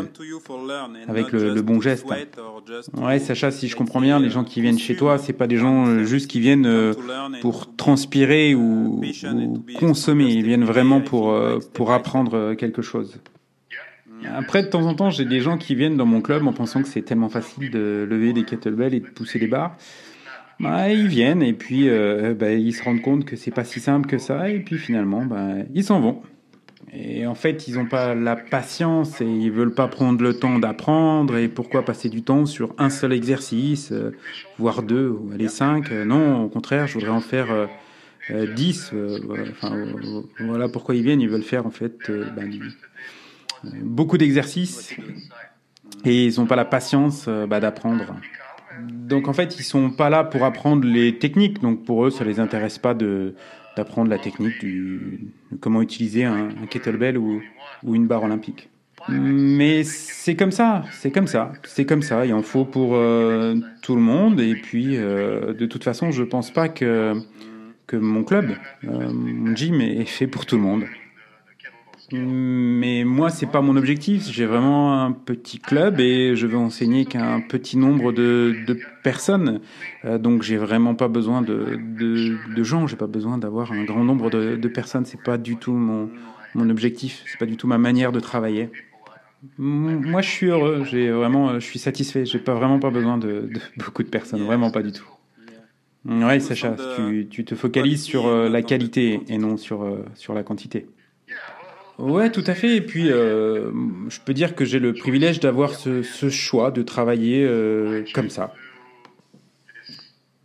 avec 1.07 1.31
le, 1.31 1.59
bon 1.61 1.81
geste. 1.81 2.05
Ouais, 2.95 3.17
Sacha, 3.17 3.49
si 3.49 3.67
je 3.67 3.75
comprends 3.75 3.99
bien, 3.99 4.19
les 4.19 4.29
gens 4.29 4.43
qui 4.43 4.61
viennent 4.61 4.77
chez 4.77 4.95
toi, 4.95 5.17
c'est 5.17 5.33
pas 5.33 5.47
des 5.47 5.57
gens 5.57 6.03
juste 6.03 6.29
qui 6.29 6.39
viennent 6.39 6.93
pour 7.41 7.75
transpirer 7.75 8.53
ou, 8.53 9.01
ou 9.01 9.65
consommer. 9.79 10.25
Ils 10.25 10.43
viennent 10.43 10.65
vraiment 10.65 11.01
pour 11.01 11.35
pour 11.73 11.91
apprendre 11.91 12.53
quelque 12.53 12.81
chose. 12.81 13.19
Après, 14.25 14.63
de 14.63 14.67
temps 14.67 14.85
en 14.85 14.93
temps, 14.93 15.09
j'ai 15.09 15.25
des 15.25 15.41
gens 15.41 15.57
qui 15.57 15.75
viennent 15.75 15.97
dans 15.97 16.05
mon 16.05 16.21
club 16.21 16.47
en 16.47 16.53
pensant 16.53 16.81
que 16.81 16.87
c'est 16.87 17.01
tellement 17.01 17.29
facile 17.29 17.71
de 17.71 18.07
lever 18.09 18.31
des 18.31 18.43
kettlebells 18.43 18.93
et 18.93 18.99
de 18.99 19.07
pousser 19.07 19.39
des 19.39 19.47
barres. 19.47 19.75
Ils 20.59 21.07
viennent 21.07 21.43
et 21.43 21.53
puis 21.53 21.89
euh, 21.89 22.33
bah, 22.33 22.51
ils 22.51 22.73
se 22.73 22.83
rendent 22.83 23.01
compte 23.01 23.25
que 23.25 23.35
c'est 23.35 23.51
pas 23.51 23.63
si 23.63 23.79
simple 23.79 24.07
que 24.07 24.17
ça 24.17 24.49
et 24.49 24.59
puis 24.59 24.77
finalement 24.77 25.25
bah, 25.25 25.49
ils 25.73 25.83
s'en 25.83 25.99
vont. 25.99 26.21
Et 26.95 27.25
en 27.25 27.33
fait, 27.33 27.67
ils 27.67 27.75
n'ont 27.75 27.87
pas 27.87 28.13
la 28.13 28.35
patience 28.35 29.19
et 29.19 29.25
ils 29.25 29.51
veulent 29.51 29.73
pas 29.73 29.87
prendre 29.87 30.21
le 30.21 30.35
temps 30.35 30.59
d'apprendre. 30.59 31.37
Et 31.37 31.47
pourquoi 31.47 31.83
passer 31.83 32.07
du 32.07 32.21
temps 32.21 32.45
sur 32.45 32.75
un 32.77 32.91
seul 32.91 33.13
exercice, 33.13 33.91
euh, 33.91 34.11
voire 34.59 34.83
deux, 34.83 35.09
ou 35.09 35.31
aller 35.33 35.47
cinq 35.47 35.89
Non, 35.89 36.43
au 36.43 36.49
contraire, 36.49 36.85
je 36.85 36.93
voudrais 36.93 37.09
en 37.09 37.19
faire 37.19 37.47
euh, 38.29 38.53
dix. 38.53 38.91
Voilà 40.39 40.69
pourquoi 40.69 40.93
ils 40.93 41.01
viennent. 41.01 41.21
Ils 41.21 41.29
veulent 41.29 41.41
faire 41.41 41.65
en 41.65 41.71
fait 41.71 42.11
bah, 42.35 42.43
beaucoup 43.81 44.19
d'exercices 44.19 44.95
et 46.05 46.27
ils 46.27 46.39
n'ont 46.39 46.45
pas 46.45 46.55
la 46.55 46.65
patience 46.65 47.27
d'apprendre. 47.27 48.15
Donc 48.81 49.27
en 49.27 49.33
fait, 49.33 49.59
ils 49.59 49.63
sont 49.63 49.91
pas 49.91 50.09
là 50.09 50.23
pour 50.23 50.43
apprendre 50.43 50.85
les 50.85 51.17
techniques. 51.17 51.61
Donc 51.61 51.85
pour 51.85 52.05
eux, 52.05 52.09
ça 52.09 52.23
les 52.23 52.39
intéresse 52.39 52.77
pas 52.77 52.93
de 52.93 53.35
d'apprendre 53.75 54.09
la 54.09 54.19
technique 54.19 54.59
du 54.59 55.31
comment 55.59 55.81
utiliser 55.81 56.25
un, 56.25 56.49
kettlebell 56.69 57.17
ou, 57.17 57.41
ou 57.83 57.95
une 57.95 58.05
barre 58.05 58.23
olympique. 58.23 58.69
Mais 59.09 59.83
c'est 59.83 60.35
comme 60.35 60.51
ça, 60.51 60.83
c'est 60.91 61.11
comme 61.11 61.27
ça, 61.27 61.51
c'est 61.63 61.85
comme 61.85 62.01
ça. 62.01 62.25
Il 62.25 62.33
en 62.33 62.41
faut 62.41 62.65
pour 62.65 62.95
euh, 62.95 63.55
tout 63.81 63.95
le 63.95 64.01
monde. 64.01 64.39
Et 64.39 64.55
puis, 64.55 64.95
euh, 64.95 65.53
de 65.53 65.65
toute 65.65 65.83
façon, 65.83 66.11
je 66.11 66.23
pense 66.23 66.51
pas 66.51 66.69
que 66.69 67.13
que 67.85 67.97
mon 67.97 68.23
club, 68.23 68.51
euh, 68.85 69.11
mon 69.11 69.53
gym, 69.55 69.81
est 69.81 70.05
fait 70.05 70.27
pour 70.27 70.45
tout 70.45 70.55
le 70.55 70.61
monde. 70.61 70.85
Mais 72.11 73.03
moi, 73.05 73.29
c'est 73.29 73.45
pas 73.45 73.61
mon 73.61 73.75
objectif. 73.75 74.29
J'ai 74.29 74.45
vraiment 74.45 75.03
un 75.03 75.11
petit 75.11 75.59
club 75.59 75.99
et 75.99 76.35
je 76.35 76.47
veux 76.47 76.57
enseigner 76.57 77.05
qu'un 77.05 77.39
petit 77.41 77.77
nombre 77.77 78.11
de, 78.11 78.55
de 78.67 78.77
personnes. 79.03 79.61
Euh, 80.05 80.17
donc, 80.17 80.43
j'ai 80.43 80.57
vraiment 80.57 80.95
pas 80.95 81.07
besoin 81.07 81.41
de, 81.41 81.79
de, 81.97 82.37
de 82.53 82.63
gens. 82.63 82.87
J'ai 82.87 82.97
pas 82.97 83.07
besoin 83.07 83.37
d'avoir 83.37 83.71
un 83.71 83.83
grand 83.83 84.03
nombre 84.03 84.29
de, 84.29 84.55
de 84.55 84.67
personnes. 84.67 85.05
C'est 85.05 85.21
pas 85.21 85.37
du 85.37 85.55
tout 85.55 85.73
mon, 85.73 86.09
mon 86.55 86.69
objectif. 86.69 87.23
C'est 87.25 87.39
pas 87.39 87.45
du 87.45 87.57
tout 87.57 87.67
ma 87.67 87.77
manière 87.77 88.11
de 88.11 88.19
travailler. 88.19 88.69
Moi, 89.57 90.21
je 90.21 90.29
suis 90.29 90.47
heureux. 90.47 90.83
J'ai 90.89 91.09
vraiment, 91.09 91.53
je 91.55 91.65
suis 91.65 91.79
satisfait. 91.79 92.25
J'ai 92.25 92.39
pas 92.39 92.53
vraiment 92.53 92.79
pas 92.79 92.89
besoin 92.89 93.17
de, 93.17 93.49
de 93.53 93.59
beaucoup 93.77 94.03
de 94.03 94.09
personnes. 94.09 94.43
Vraiment 94.43 94.71
pas 94.71 94.81
du 94.81 94.91
tout. 94.91 95.07
Ouais, 96.05 96.41
Sacha, 96.41 96.75
tu, 96.97 97.27
tu 97.29 97.45
te 97.45 97.55
focalises 97.55 98.03
sur 98.03 98.27
euh, 98.27 98.49
la 98.49 98.61
qualité 98.61 99.21
et 99.29 99.37
non 99.37 99.55
sur, 99.55 99.83
euh, 99.83 100.03
sur 100.15 100.33
la 100.33 100.43
quantité. 100.43 100.85
Ouais, 101.99 102.31
tout 102.31 102.43
à 102.47 102.55
fait. 102.55 102.75
Et 102.75 102.81
puis, 102.81 103.11
euh, 103.11 103.71
je 104.09 104.19
peux 104.25 104.33
dire 104.33 104.55
que 104.55 104.65
j'ai 104.65 104.79
le 104.79 104.93
privilège 104.93 105.39
d'avoir 105.39 105.75
ce, 105.75 106.01
choix 106.29 106.71
de 106.71 106.81
travailler 106.81 107.45
euh, 107.45 108.03
comme 108.13 108.29
ça. 108.29 108.53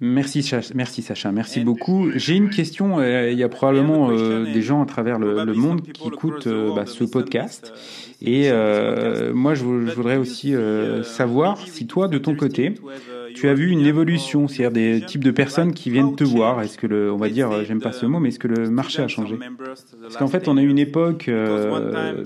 Merci, 0.00 0.48
merci 0.76 1.02
Sacha, 1.02 1.32
merci 1.32 1.60
beaucoup. 1.64 2.12
J'ai 2.14 2.36
une 2.36 2.50
question. 2.50 3.00
Euh, 3.00 3.32
il 3.32 3.38
y 3.38 3.42
a 3.42 3.48
probablement 3.48 4.12
des 4.12 4.62
gens 4.62 4.80
à 4.80 4.86
travers 4.86 5.18
le, 5.18 5.52
monde 5.54 5.82
qui 5.82 6.06
écoutent 6.06 6.48
bah, 6.48 6.86
ce 6.86 7.02
podcast. 7.02 7.72
Et 8.20 8.50
moi, 9.32 9.54
je, 9.54 9.64
voudrais 9.64 10.18
aussi 10.18 10.54
savoir 11.02 11.58
si 11.66 11.86
toi, 11.86 12.08
de 12.08 12.18
ton 12.18 12.36
côté, 12.36 12.74
tu 13.38 13.48
as 13.48 13.54
vu 13.54 13.70
une 13.70 13.86
évolution, 13.86 14.48
c'est-à-dire 14.48 14.72
des 14.72 15.06
types 15.06 15.22
de 15.22 15.30
personnes 15.30 15.72
qui 15.72 15.90
viennent 15.90 16.16
te 16.16 16.24
voir. 16.24 16.60
Est-ce 16.60 16.76
que 16.76 16.86
le, 16.86 17.12
on 17.12 17.16
va 17.16 17.28
dire, 17.28 17.64
j'aime 17.64 17.80
pas 17.80 17.92
ce 17.92 18.06
mot, 18.06 18.18
mais 18.18 18.30
est-ce 18.30 18.38
que 18.38 18.48
le 18.48 18.68
marché 18.70 19.02
a 19.02 19.08
changé? 19.08 19.36
Parce 20.02 20.16
qu'en 20.16 20.28
fait, 20.28 20.48
on 20.48 20.56
a 20.56 20.62
eu 20.62 20.68
une 20.68 20.78
époque 20.78 21.28
euh, 21.28 22.24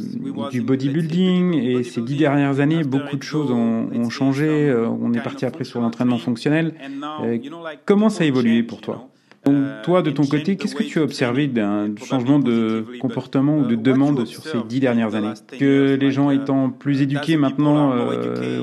du 0.51 0.63
bodybuilding 0.63 1.55
et 1.55 1.83
ces 1.83 2.01
dix 2.01 2.17
dernières 2.17 2.61
années, 2.61 2.83
beaucoup 2.85 3.17
de 3.17 3.23
choses 3.23 3.51
ont, 3.51 4.11
changé. 4.11 4.69
Euh, 4.69 4.89
on 4.89 5.13
est 5.15 5.23
parti 5.23 5.47
après 5.47 5.65
sur 5.65 5.81
l'entraînement 5.81 6.19
fonctionnel. 6.19 6.75
Euh, 7.25 7.39
comment 7.87 8.11
ça 8.11 8.25
a 8.25 8.27
évolué 8.27 8.63
pour 8.63 8.81
toi? 8.81 9.12
Donc, 9.45 9.83
toi, 9.83 10.03
de 10.03 10.11
ton 10.11 10.25
côté, 10.25 10.57
qu'est-ce 10.57 10.75
que 10.75 10.85
tu 10.85 11.01
as 11.01 11.03
observé 11.03 11.49
d'un 11.49 11.95
changement 11.97 12.39
de 12.39 12.87
comportement 13.01 13.59
ou 13.59 13.67
de 13.67 13.75
demande 13.75 14.25
sur 14.25 14.45
ces 14.45 14.59
dix 14.69 14.79
dernières 14.79 15.15
années 15.17 15.33
Que 15.59 15.99
les 16.01 16.13
gens 16.13 16.31
étant 16.31 16.71
plus 16.71 17.03
éduqués 17.03 17.37
maintenant 17.37 17.93
euh, 17.93 18.59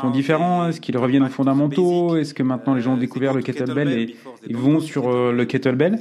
sont 0.00 0.10
différents? 0.10 0.68
Est-ce 0.68 0.80
qu'ils 0.80 0.96
reviennent 0.96 1.24
aux 1.24 1.28
fondamentaux? 1.28 2.16
Est-ce 2.16 2.32
que 2.32 2.42
maintenant 2.42 2.74
les 2.74 2.80
gens 2.80 2.94
ont 2.94 2.98
découvert 2.98 3.34
le 3.34 3.42
kettlebell 3.42 3.92
et 3.92 4.16
ils 4.48 4.56
vont 4.56 4.80
sur 4.80 5.08
euh, 5.08 5.32
le 5.32 5.44
kettlebell? 5.44 5.98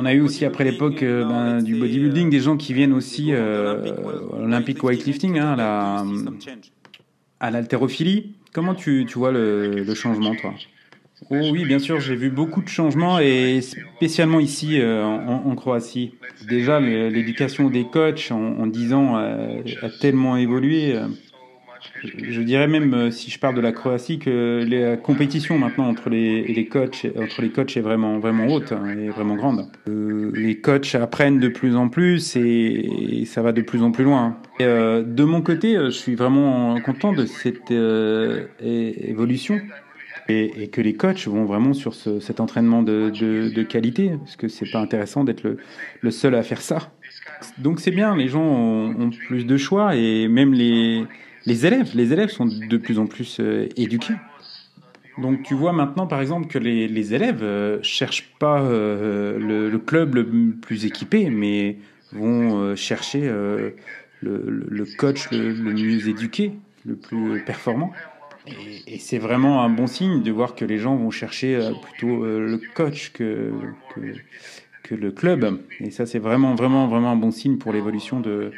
On 0.00 0.06
a 0.06 0.14
eu 0.14 0.20
aussi 0.20 0.46
après 0.46 0.64
l'époque 0.64 1.02
euh, 1.02 1.24
ben, 1.24 1.62
du 1.62 1.74
bodybuilding 1.76 2.30
des 2.30 2.40
gens 2.40 2.56
qui 2.56 2.72
viennent 2.72 2.94
aussi 2.94 3.32
euh, 3.32 3.92
Olympic 4.32 4.82
weightlifting, 4.82 5.38
hein, 5.38 5.56
à 5.58 6.04
à 7.40 7.50
l'haltérophilie. 7.50 8.34
Comment 8.52 8.74
tu, 8.74 9.06
tu 9.06 9.18
vois 9.18 9.30
le, 9.30 9.84
le 9.84 9.94
changement, 9.94 10.34
toi? 10.34 10.54
Oh 11.30 11.36
oui, 11.52 11.64
bien 11.64 11.78
sûr, 11.78 12.00
j'ai 12.00 12.14
vu 12.14 12.30
beaucoup 12.30 12.62
de 12.62 12.68
changements 12.68 13.18
et 13.18 13.60
spécialement 13.60 14.40
ici 14.40 14.80
euh, 14.80 15.04
en, 15.04 15.54
Croatie. 15.56 16.14
Déjà, 16.48 16.80
l'éducation 16.80 17.70
des 17.70 17.84
coachs 17.84 18.30
en, 18.30 18.58
en 18.60 18.66
10 18.66 18.94
ans 18.94 19.16
a, 19.16 19.26
a 19.82 19.90
tellement 20.00 20.36
évolué. 20.36 20.96
Je 22.02 22.40
dirais 22.42 22.68
même, 22.68 22.94
euh, 22.94 23.10
si 23.10 23.30
je 23.30 23.38
parle 23.38 23.54
de 23.54 23.60
la 23.60 23.72
Croatie, 23.72 24.18
que 24.18 24.64
la 24.68 24.96
compétition 24.96 25.58
maintenant 25.58 25.88
entre 25.88 26.10
les, 26.10 26.68
coachs, 26.70 27.06
entre 27.16 27.42
les 27.42 27.50
coachs 27.50 27.76
est 27.76 27.80
vraiment, 27.80 28.18
vraiment 28.18 28.46
haute, 28.46 28.72
hein, 28.72 28.96
et 28.98 29.08
vraiment 29.08 29.34
grande. 29.34 29.66
Euh, 29.88 30.30
les 30.34 30.60
coachs 30.60 30.94
apprennent 30.94 31.40
de 31.40 31.48
plus 31.48 31.76
en 31.76 31.88
plus 31.88 32.36
et, 32.36 33.24
ça 33.26 33.42
va 33.42 33.52
de 33.52 33.62
plus 33.62 33.82
en 33.82 33.90
plus 33.90 34.04
loin. 34.04 34.36
Euh, 34.60 35.02
de 35.02 35.24
mon 35.24 35.42
côté, 35.42 35.74
je 35.74 35.90
suis 35.90 36.14
vraiment 36.14 36.80
content 36.80 37.12
de 37.12 37.26
cette 37.26 37.70
euh, 37.70 38.46
évolution 38.60 39.60
et, 40.28 40.62
et, 40.62 40.68
que 40.68 40.80
les 40.80 40.94
coachs 40.94 41.26
vont 41.26 41.44
vraiment 41.44 41.72
sur 41.72 41.94
ce, 41.94 42.20
cet 42.20 42.40
entraînement 42.40 42.82
de, 42.82 43.10
de, 43.10 43.48
de, 43.48 43.62
qualité, 43.62 44.12
parce 44.18 44.36
que 44.36 44.48
c'est 44.48 44.70
pas 44.70 44.80
intéressant 44.80 45.24
d'être 45.24 45.42
le, 45.42 45.56
le, 46.00 46.10
seul 46.10 46.34
à 46.34 46.42
faire 46.42 46.60
ça. 46.60 46.92
Donc 47.58 47.80
c'est 47.80 47.90
bien, 47.90 48.16
les 48.16 48.28
gens 48.28 48.42
ont, 48.42 48.94
ont, 49.00 49.10
plus 49.10 49.44
de 49.44 49.56
choix 49.56 49.96
et 49.96 50.28
même 50.28 50.52
les, 50.52 51.04
les 51.46 51.66
élèves, 51.66 51.92
les 51.94 52.12
élèves 52.12 52.30
sont 52.30 52.46
de 52.46 52.76
plus 52.76 52.98
en 52.98 53.06
plus 53.06 53.38
euh, 53.40 53.68
éduqués. 53.76 54.14
Donc 55.18 55.42
tu 55.42 55.54
vois 55.54 55.72
maintenant 55.72 56.06
par 56.06 56.20
exemple 56.20 56.46
que 56.46 56.58
les, 56.58 56.86
les 56.86 57.14
élèves 57.14 57.42
euh, 57.42 57.78
cherchent 57.82 58.30
pas 58.38 58.60
euh, 58.60 59.38
le, 59.38 59.68
le, 59.68 59.78
club 59.78 60.14
le 60.14 60.52
plus 60.60 60.84
équipé, 60.84 61.28
mais 61.28 61.76
vont 62.12 62.60
euh, 62.60 62.76
chercher 62.76 63.22
euh, 63.24 63.70
le, 64.20 64.42
le, 64.68 64.84
coach 64.96 65.30
le, 65.30 65.52
le 65.52 65.72
mieux 65.72 66.08
éduqué, 66.08 66.52
le 66.86 66.96
plus 66.96 67.42
performant. 67.44 67.92
Et, 68.86 68.98
c'est 68.98 69.18
vraiment 69.18 69.62
un 69.62 69.70
bon 69.70 69.86
signe 69.86 70.22
de 70.22 70.30
voir 70.30 70.54
que 70.54 70.64
les 70.64 70.78
gens 70.78 70.96
vont 70.96 71.10
chercher 71.10 71.56
euh, 71.56 71.72
plutôt 71.72 72.24
euh, 72.24 72.40
le 72.40 72.60
coach 72.74 73.12
que, 73.12 73.52
que, 74.82 74.94
le 74.94 75.10
club. 75.12 75.60
Et 75.80 75.90
ça, 75.90 76.06
c'est 76.06 76.18
vraiment, 76.18 76.54
vraiment, 76.54 76.88
vraiment 76.88 77.10
un 77.10 77.16
bon 77.16 77.30
signe 77.30 77.58
pour 77.58 77.72
l'évolution 77.72 78.20
du 78.20 78.52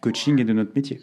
coaching 0.00 0.40
et 0.40 0.44
de 0.44 0.52
notre 0.52 0.72
métier. 0.74 1.00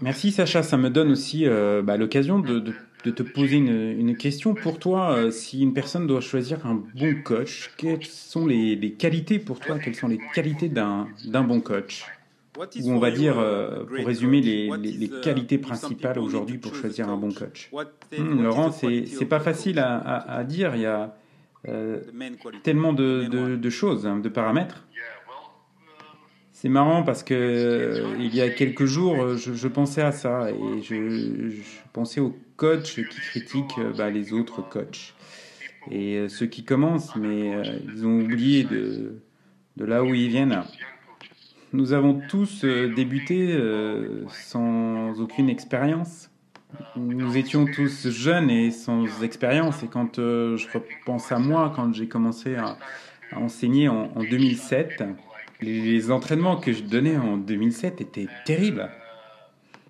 Merci 0.00 0.32
Sacha, 0.32 0.62
ça 0.62 0.78
me 0.78 0.88
donne 0.88 1.10
aussi 1.10 1.46
euh, 1.46 1.82
bah, 1.82 1.98
l'occasion 1.98 2.38
de, 2.38 2.72
te 3.02 3.22
poser 3.22 3.56
une, 3.58 4.16
question. 4.16 4.54
Pour 4.54 4.78
toi, 4.78 5.30
si 5.30 5.60
une 5.60 5.74
personne 5.74 6.06
doit 6.06 6.22
choisir 6.22 6.64
un 6.66 6.82
bon 6.94 7.14
coach, 7.22 7.70
quelles 7.76 8.04
sont 8.04 8.46
les, 8.46 8.76
les 8.76 8.92
qualités 8.92 9.38
pour 9.38 9.60
toi? 9.60 9.78
Quelles 9.78 9.94
sont 9.94 10.08
les 10.08 10.20
qualités 10.32 10.70
d'un 10.70 11.06
bon 11.26 11.60
coach? 11.60 12.06
Ou 12.58 12.90
on 12.90 12.98
va 12.98 13.10
dire, 13.10 13.38
euh, 13.38 13.84
pour 13.84 14.06
résumer, 14.06 14.40
les, 14.40 14.70
les, 14.78 14.92
les 14.92 15.20
qualités 15.20 15.58
principales 15.58 16.18
aujourd'hui 16.18 16.58
pour 16.58 16.74
choisir 16.74 17.08
un 17.08 17.16
bon 17.16 17.32
coach? 17.32 17.70
Hum, 18.18 18.42
Laurent, 18.42 18.70
c'est 18.72 19.28
pas 19.28 19.40
facile 19.40 19.78
à, 19.78 19.96
à, 19.96 20.38
à, 20.38 20.44
dire. 20.44 20.74
Il 20.74 20.82
y 20.82 20.86
a 20.86 21.14
euh, 21.68 22.00
tellement 22.62 22.92
de, 22.92 23.26
de, 23.30 23.56
de, 23.56 23.70
choses, 23.70 24.06
hein, 24.06 24.18
de 24.18 24.28
paramètres. 24.28 24.86
C'est 26.60 26.68
marrant 26.68 27.02
parce 27.02 27.22
que 27.22 27.32
euh, 27.32 28.16
il 28.18 28.34
y 28.34 28.42
a 28.42 28.50
quelques 28.50 28.84
jours, 28.84 29.34
je, 29.38 29.66
pensais 29.66 30.02
à 30.02 30.12
ça 30.12 30.50
et 30.50 30.82
je, 30.82 31.54
pensais 31.94 32.20
aux 32.20 32.36
coachs 32.56 32.82
qui 32.82 33.02
critiquent 33.02 33.78
euh, 33.78 33.94
bah, 33.96 34.10
les 34.10 34.34
autres 34.34 34.60
coachs 34.60 35.14
et 35.90 36.18
euh, 36.18 36.28
ceux 36.28 36.44
qui 36.44 36.62
commencent, 36.62 37.16
mais 37.16 37.52
ils 37.88 38.06
ont 38.06 38.20
oublié 38.20 38.64
de, 38.64 39.22
de 39.78 39.84
là 39.86 40.04
où 40.04 40.12
ils 40.12 40.28
viennent. 40.28 40.62
Nous 41.72 41.92
avons 41.92 42.20
tous 42.28 42.64
débuté 42.64 43.56
sans 44.28 45.20
aucune 45.20 45.48
expérience. 45.48 46.30
Nous 46.96 47.36
étions 47.36 47.64
tous 47.66 48.08
jeunes 48.08 48.50
et 48.50 48.70
sans 48.70 49.22
expérience. 49.22 49.82
Et 49.82 49.86
quand 49.86 50.16
je 50.16 50.66
repense 50.72 51.30
à 51.30 51.38
moi, 51.38 51.72
quand 51.74 51.92
j'ai 51.94 52.08
commencé 52.08 52.56
à, 52.56 52.76
enseigner 53.36 53.88
en 53.88 54.08
2007, 54.18 55.04
les 55.62 56.10
entraînements 56.10 56.56
que 56.56 56.72
je 56.72 56.82
donnais 56.82 57.16
en 57.16 57.36
2007 57.36 58.00
étaient 58.00 58.28
terribles. 58.44 58.90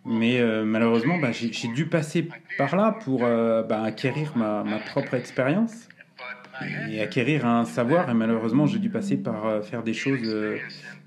Mais 0.05 0.41
euh, 0.41 0.65
malheureusement, 0.65 1.19
bah, 1.19 1.31
j'ai 1.33 1.69
dû 1.69 1.87
passer 1.87 2.29
par 2.57 2.75
là 2.75 2.97
pour 3.05 3.25
euh, 3.25 3.63
bah, 3.63 3.83
acquérir 3.83 4.37
ma, 4.37 4.65
propre 4.87 5.15
expérience 5.15 5.89
et 6.91 7.01
acquérir 7.01 7.47
un 7.47 7.65
savoir. 7.65 8.09
Et 8.11 8.15
malheureusement, 8.15 8.67
j'ai 8.67 8.79
dû 8.79 8.89
passer 8.89 9.17
par 9.17 9.47
euh, 9.47 9.63
faire 9.63 9.83
des 9.83 9.95
choses 9.95 10.35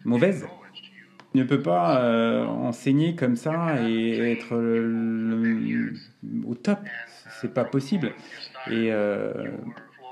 mauvaises. 0.06 0.46
Je 1.34 1.40
ne 1.40 1.44
peux 1.44 1.62
pas 1.62 2.46
enseigner 2.48 3.16
comme 3.16 3.36
ça 3.36 3.82
et 3.88 4.32
être 4.32 4.54
au 6.48 6.56
top. 6.56 6.80
C'est 7.42 7.54
pas 7.54 7.66
possible. 7.66 8.12
Et 8.70 8.92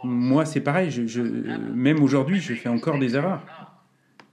moi, 0.03 0.45
c'est 0.45 0.61
pareil. 0.61 0.89
je, 0.89 1.21
même 1.21 2.01
aujourd'hui, 2.01 2.39
je 2.39 2.53
fais 2.55 2.69
encore 2.69 2.97
des 2.97 3.15
erreurs. 3.15 3.41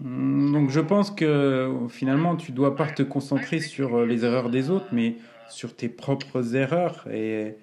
Mm, 0.02 0.52
donc 0.52 0.70
je 0.70 0.80
pense 0.80 1.10
que 1.10 1.72
finalement 1.88 2.36
tu 2.36 2.52
dois 2.52 2.76
pas 2.76 2.86
te 2.86 3.02
concentrer 3.02 3.60
sur 3.60 3.98
euh, 3.98 4.06
les 4.06 4.24
erreurs 4.24 4.50
des 4.50 4.70
autres, 4.70 4.88
mais 4.92 5.16
sur 5.48 5.74
tes 5.74 5.88
propres 5.88 6.54
erreurs 6.54 7.06
et, 7.12 7.56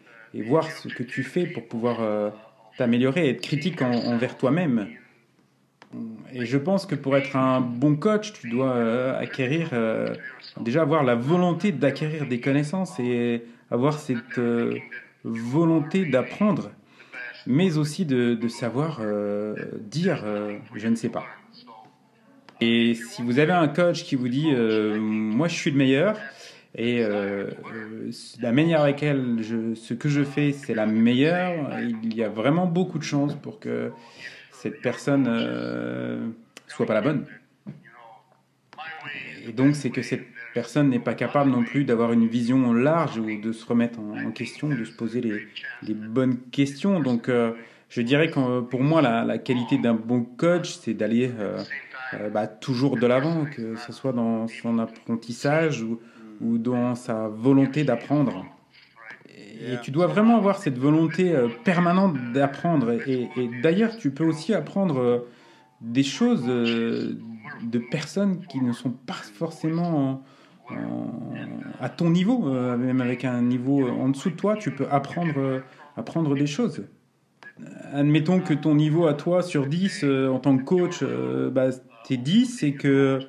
voir 0.48 0.70
ce 0.70 0.90
que 0.90 1.04
tu 1.04 1.24
fais 1.24 1.46
pour 1.46 1.66
pouvoir 1.66 2.02
euh, 2.02 2.30
t'améliorer 2.78 3.30
être 3.30 3.40
critique 3.40 3.82
envers 3.82 4.36
toi-même. 4.38 4.88
Et 6.34 6.46
je 6.46 6.58
pense 6.58 6.86
que 6.86 6.96
pour 6.96 7.16
être 7.16 7.36
un 7.36 7.62
bon 7.62 7.96
coach, 7.96 8.34
tu 8.34 8.50
dois 8.50 8.74
euh, 8.74 9.20
acquérir, 9.20 9.70
déjà 10.60 10.82
avoir 10.82 11.04
la 11.04 11.16
volonté 11.16 11.72
d'acquérir 11.72 12.28
des 12.28 12.40
connaissances 12.40 13.00
et 13.00 13.44
avoir 13.72 14.00
cette 14.00 14.40
volonté 15.24 16.06
d'apprendre, 16.06 16.72
mais 17.48 17.78
aussi 17.78 18.06
de 18.06 18.48
savoir 18.48 19.02
dire 19.90 20.24
je 20.76 20.88
ne 20.88 20.96
sais 20.96 21.10
pas. 21.10 21.26
Et 22.62 22.94
si 22.94 23.22
vous 23.22 23.40
avez 23.40 23.52
un 23.52 23.68
coach 23.68 24.04
qui 24.04 24.16
vous 24.16 24.30
dit 24.30 24.52
euh, 24.54 24.98
moi 25.00 25.48
je 25.48 25.56
suis 25.56 25.72
le 25.72 25.78
meilleur 25.78 26.18
et 26.74 27.04
euh, 27.04 27.50
la 28.42 28.52
manière 28.52 28.82
avec 28.82 29.02
laquelle 29.02 29.42
ce 29.76 29.94
que 29.94 30.08
je 30.08 30.24
fais 30.24 30.54
c'est 30.54 30.74
la 30.74 30.86
meilleure, 30.86 31.78
il 32.04 32.16
y 32.16 32.24
a 32.24 32.30
vraiment 32.30 32.66
beaucoup 32.66 32.98
de 32.98 33.04
chances 33.04 33.36
pour 33.36 33.60
que 33.60 33.92
cette 34.66 34.82
personne 34.82 35.28
euh, 35.30 36.28
soit 36.68 36.88
pas 36.88 36.96
la 36.96 37.02
bonne. 37.02 37.26
Et 39.48 39.52
donc 39.52 39.76
c'est 39.76 39.92
que 39.92 40.02
cette 40.02 40.26
personne 40.56 40.90
n'est 40.90 40.98
pas 40.98 41.14
capable 41.14 41.52
non 41.52 41.64
plus 41.64 41.84
d'avoir 41.84 42.14
une 42.14 42.26
vision 42.26 42.74
large 42.74 43.20
ou 43.20 43.40
de 43.40 43.52
se 43.52 43.64
remettre 43.64 44.00
en, 44.00 44.32
question, 44.32 44.70
de 44.70 44.84
se 44.84 44.92
poser 44.92 45.22
les, 45.22 45.94
bonnes 45.94 46.40
questions. 46.52 47.00
Donc 47.00 47.30
je 47.90 48.02
dirais 48.02 48.32
que 48.32 48.62
pour 48.62 48.82
moi 48.82 49.04
la, 49.04 49.38
qualité 49.38 49.78
d'un 49.78 49.94
bon 49.94 50.24
coach 50.24 50.80
c'est 50.80 50.96
d'aller 50.96 51.30
euh, 51.40 51.62
bah, 52.32 52.48
toujours 52.48 52.98
de 52.98 53.06
l'avant, 53.06 53.46
que 53.46 53.76
ce 53.76 53.94
soit 53.94 54.14
dans 54.14 54.48
son 54.48 54.80
apprentissage 54.80 55.86
ou 56.42 56.58
dans 56.58 56.96
sa 56.96 57.28
volonté 57.28 57.84
d'apprendre. 57.84 58.48
Et 59.66 59.80
tu 59.82 59.92
dois 59.92 60.08
vraiment 60.08 60.38
avoir 60.38 60.58
cette 60.58 60.78
volonté 60.78 61.34
euh, 61.34 61.48
permanente 61.64 62.16
d'apprendre. 62.34 62.92
Et, 63.08 63.30
d'ailleurs, 63.62 63.98
tu 63.98 64.12
peux 64.12 64.26
aussi 64.26 64.54
apprendre 64.54 65.00
euh, 65.00 65.20
des 65.82 66.04
choses 66.04 66.46
de 66.46 67.80
personnes 67.92 68.46
qui 68.48 68.62
ne 68.62 68.72
sont 68.72 68.92
pas 68.92 69.14
forcément 69.14 70.24
à 71.80 71.90
ton 71.90 72.10
niveau, 72.10 72.40
même 72.78 73.02
avec 73.02 73.24
un 73.24 73.42
niveau 73.42 73.88
en 73.88 74.10
dessous 74.10 74.32
de 74.32 74.36
toi, 74.36 74.56
tu 74.56 74.72
peux 74.72 74.88
apprendre, 74.90 75.62
apprendre 75.96 76.34
des 76.34 76.48
choses. 76.48 76.86
Admettons 77.94 78.40
que 78.40 78.54
ton 78.54 78.74
niveau 78.74 79.06
à 79.06 79.14
toi 79.14 79.44
sur 79.44 79.68
10 79.68 80.06
en 80.32 80.40
tant 80.40 80.58
que 80.58 80.64
coach, 80.64 81.04
bah, 81.52 81.70
t'es 82.08 82.18
10 82.18 82.64
et 82.64 82.74
que 82.74 83.20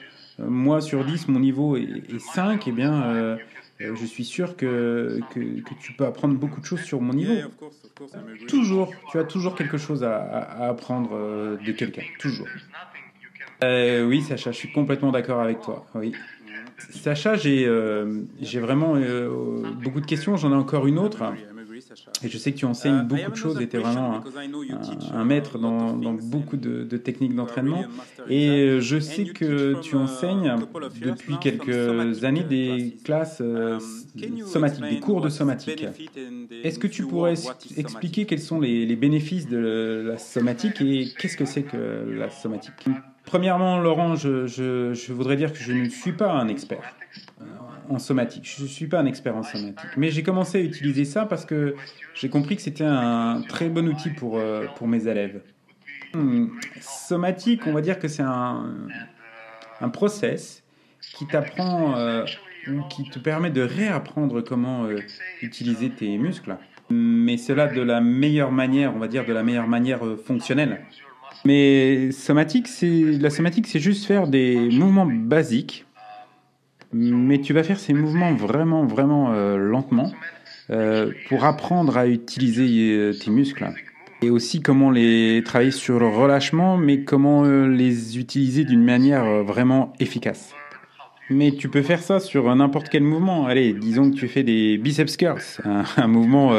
euh, 0.40 0.48
moi 0.48 0.80
sur 0.80 1.04
10 1.04 1.28
mon 1.28 1.40
niveau 1.40 1.76
est, 1.76 2.18
5, 2.18 2.66
et 2.66 2.70
eh 2.70 2.72
bien 2.72 3.02
euh, 3.02 3.36
euh, 3.36 3.36
je 3.78 4.06
suis 4.06 4.24
sûr 4.24 4.56
que, 4.56 5.20
que, 5.34 5.74
tu 5.80 5.92
peux 5.92 6.06
apprendre 6.06 6.34
beaucoup 6.34 6.60
de 6.60 6.66
choses 6.66 6.82
sur 6.82 7.00
mon 7.00 7.12
niveau. 7.12 7.34
Toujours, 8.48 8.92
tu 9.10 9.18
as 9.18 9.24
toujours 9.24 9.54
quelque 9.54 9.78
chose 9.78 10.04
à, 10.04 10.68
apprendre 10.68 11.58
de 11.58 11.72
quelqu'un, 11.72 12.02
toujours. 12.18 12.48
oui, 13.62 14.22
Sacha, 14.22 14.52
je 14.52 14.56
suis 14.56 14.72
complètement 14.72 15.12
d'accord 15.12 15.40
avec 15.40 15.60
toi. 15.60 15.86
Oui. 15.94 16.12
Sacha, 16.90 17.36
j'ai 17.36 17.70
j'ai 18.40 18.60
vraiment 18.60 18.96
beaucoup 19.82 20.00
de 20.00 20.06
questions. 20.06 20.36
J'en 20.36 20.52
ai 20.52 20.56
encore 20.56 20.86
une 20.86 20.98
autre. 20.98 21.22
Et 22.24 22.28
je 22.28 22.38
sais 22.38 22.52
que 22.52 22.56
tu 22.56 22.64
enseignes 22.64 23.00
euh, 23.00 23.02
beaucoup 23.02 23.30
de 23.30 23.36
choses 23.36 23.60
et 23.60 23.68
tu 23.68 23.76
es 23.76 23.80
vraiment 23.80 24.22
un, 25.12 25.24
maître 25.24 25.58
dans, 25.58 25.92
beaucoup 25.94 26.56
de, 26.56 26.84
techniques 26.96 27.34
d'entraînement. 27.34 27.84
Et 28.28 28.48
euh, 28.48 28.80
je 28.80 28.98
sais 28.98 29.24
que 29.24 29.80
tu 29.80 29.96
enseignes 29.96 30.56
depuis 31.00 31.38
quelques 31.40 32.24
années 32.24 32.44
des 32.44 32.96
classes. 33.04 33.40
euh, 33.40 33.78
um, 33.78 34.46
somatiques, 34.46 34.84
des 34.84 35.00
cours 35.00 35.20
de 35.20 35.28
somatique. 35.28 35.84
Est-ce 36.64 36.78
que 36.78 36.86
tu 36.86 37.04
pourrais 37.04 37.34
expliquer 37.76 38.24
quels 38.24 38.40
sont 38.40 38.60
les, 38.60 38.96
bénéfices 38.96 39.48
de 39.48 40.04
la 40.06 40.18
somatique 40.18 40.80
et 40.80 41.08
qu'est-ce 41.18 41.36
que 41.36 41.44
c'est 41.44 41.62
que 41.62 42.06
la 42.16 42.30
somatique? 42.30 42.72
Premièrement, 43.24 43.78
Laurent, 43.78 44.14
je 44.16 45.12
voudrais 45.12 45.36
dire 45.36 45.52
que 45.52 45.58
je 45.58 45.72
ne 45.72 45.88
suis 45.88 46.12
pas 46.12 46.32
un 46.32 46.48
expert 46.48 46.94
en 47.90 47.98
somatique. 47.98 48.54
Je 48.56 48.62
ne 48.62 48.68
suis 48.68 48.86
pas 48.86 49.00
un 49.00 49.06
expert 49.06 49.36
en 49.36 49.42
somatique, 49.42 49.96
mais 49.96 50.10
j'ai 50.10 50.22
commencé 50.22 50.58
à 50.58 50.60
utiliser 50.62 51.04
ça 51.04 51.26
parce 51.26 51.44
que 51.44 51.74
j'ai 52.14 52.28
compris 52.28 52.56
que 52.56 52.62
c'était 52.62 52.84
un 52.84 53.42
très 53.48 53.68
bon 53.68 53.88
outil 53.88 54.10
pour, 54.10 54.38
euh, 54.38 54.66
pour 54.76 54.88
mes 54.88 55.06
élèves. 55.06 55.40
Hmm, 56.14 56.48
somatique, 56.80 57.66
on 57.66 57.72
va 57.72 57.80
dire 57.80 57.98
que 57.98 58.08
c'est 58.08 58.22
un, 58.22 58.72
un 59.80 59.88
process 59.88 60.62
qui 61.00 61.26
t'apprend 61.26 61.96
euh, 61.96 62.24
ou 62.68 62.82
qui 62.88 63.08
te 63.08 63.18
permet 63.18 63.50
de 63.50 63.62
réapprendre 63.62 64.40
comment 64.42 64.84
euh, 64.84 64.98
utiliser 65.42 65.90
tes 65.90 66.18
muscles, 66.18 66.56
mais 66.90 67.36
cela 67.36 67.66
de 67.66 67.80
la 67.80 68.00
meilleure 68.00 68.52
manière, 68.52 68.94
on 68.94 68.98
va 68.98 69.08
dire 69.08 69.24
de 69.24 69.32
la 69.32 69.42
meilleure 69.42 69.68
manière 69.68 70.00
fonctionnelle. 70.24 70.84
Mais 71.44 72.10
somatique, 72.12 72.66
c'est 72.66 72.88
la 73.20 73.30
somatique, 73.30 73.66
c'est 73.66 73.80
juste 73.80 74.06
faire 74.06 74.26
des 74.26 74.68
mouvements 74.70 75.06
basiques 75.06 75.85
mais 76.92 77.40
tu 77.40 77.52
vas 77.52 77.62
faire 77.62 77.78
ces 77.78 77.92
mouvements 77.92 78.34
vraiment, 78.34 78.84
vraiment 78.86 79.32
euh, 79.32 79.56
lentement 79.56 80.12
euh, 80.70 81.12
pour 81.28 81.44
apprendre 81.44 81.96
à 81.96 82.06
utiliser 82.06 82.92
euh, 82.92 83.12
tes 83.12 83.30
muscles. 83.30 83.68
Et 84.22 84.30
aussi 84.30 84.62
comment 84.62 84.90
les 84.90 85.42
travailler 85.44 85.70
sur 85.70 85.98
le 85.98 86.08
relâchement, 86.08 86.78
mais 86.78 87.02
comment 87.02 87.44
les 87.44 88.18
utiliser 88.18 88.64
d'une 88.64 88.82
manière 88.82 89.44
vraiment 89.44 89.92
efficace. 90.00 90.54
Mais 91.28 91.52
tu 91.52 91.68
peux 91.68 91.82
faire 91.82 92.00
ça 92.00 92.18
sur 92.18 92.54
n'importe 92.56 92.88
quel 92.88 93.02
mouvement. 93.02 93.46
Allez, 93.46 93.74
disons 93.74 94.10
que 94.10 94.16
tu 94.16 94.26
fais 94.26 94.42
des 94.42 94.78
biceps 94.78 95.18
curls, 95.18 95.42
un, 95.98 96.06
mouvement 96.06 96.52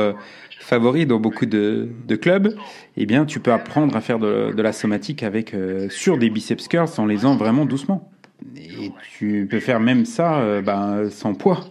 favori 0.60 1.08
dans 1.08 1.20
beaucoup 1.20 1.48
de, 1.48 1.90
clubs. 2.22 2.56
Eh 2.96 3.08
bien, 3.08 3.26
tu 3.26 3.40
peux 3.40 3.52
apprendre 3.52 3.96
à 3.96 4.02
faire 4.02 4.20
de, 4.20 4.54
de 4.56 4.62
la 4.62 4.72
somatique 4.72 5.24
avec 5.24 5.56
sur 5.90 6.20
des 6.20 6.30
biceps 6.30 6.68
curls 6.68 6.92
en 7.00 7.08
les 7.08 7.16
faisant 7.16 7.38
vraiment 7.38 7.66
doucement. 7.66 8.12
Et 8.56 8.92
tu 9.18 9.48
peux 9.50 9.60
faire 9.60 9.80
même 9.80 10.06
ça 10.06 10.40
euh, 10.40 10.62
ben, 10.62 11.10
sans 11.10 11.34
poids. 11.34 11.66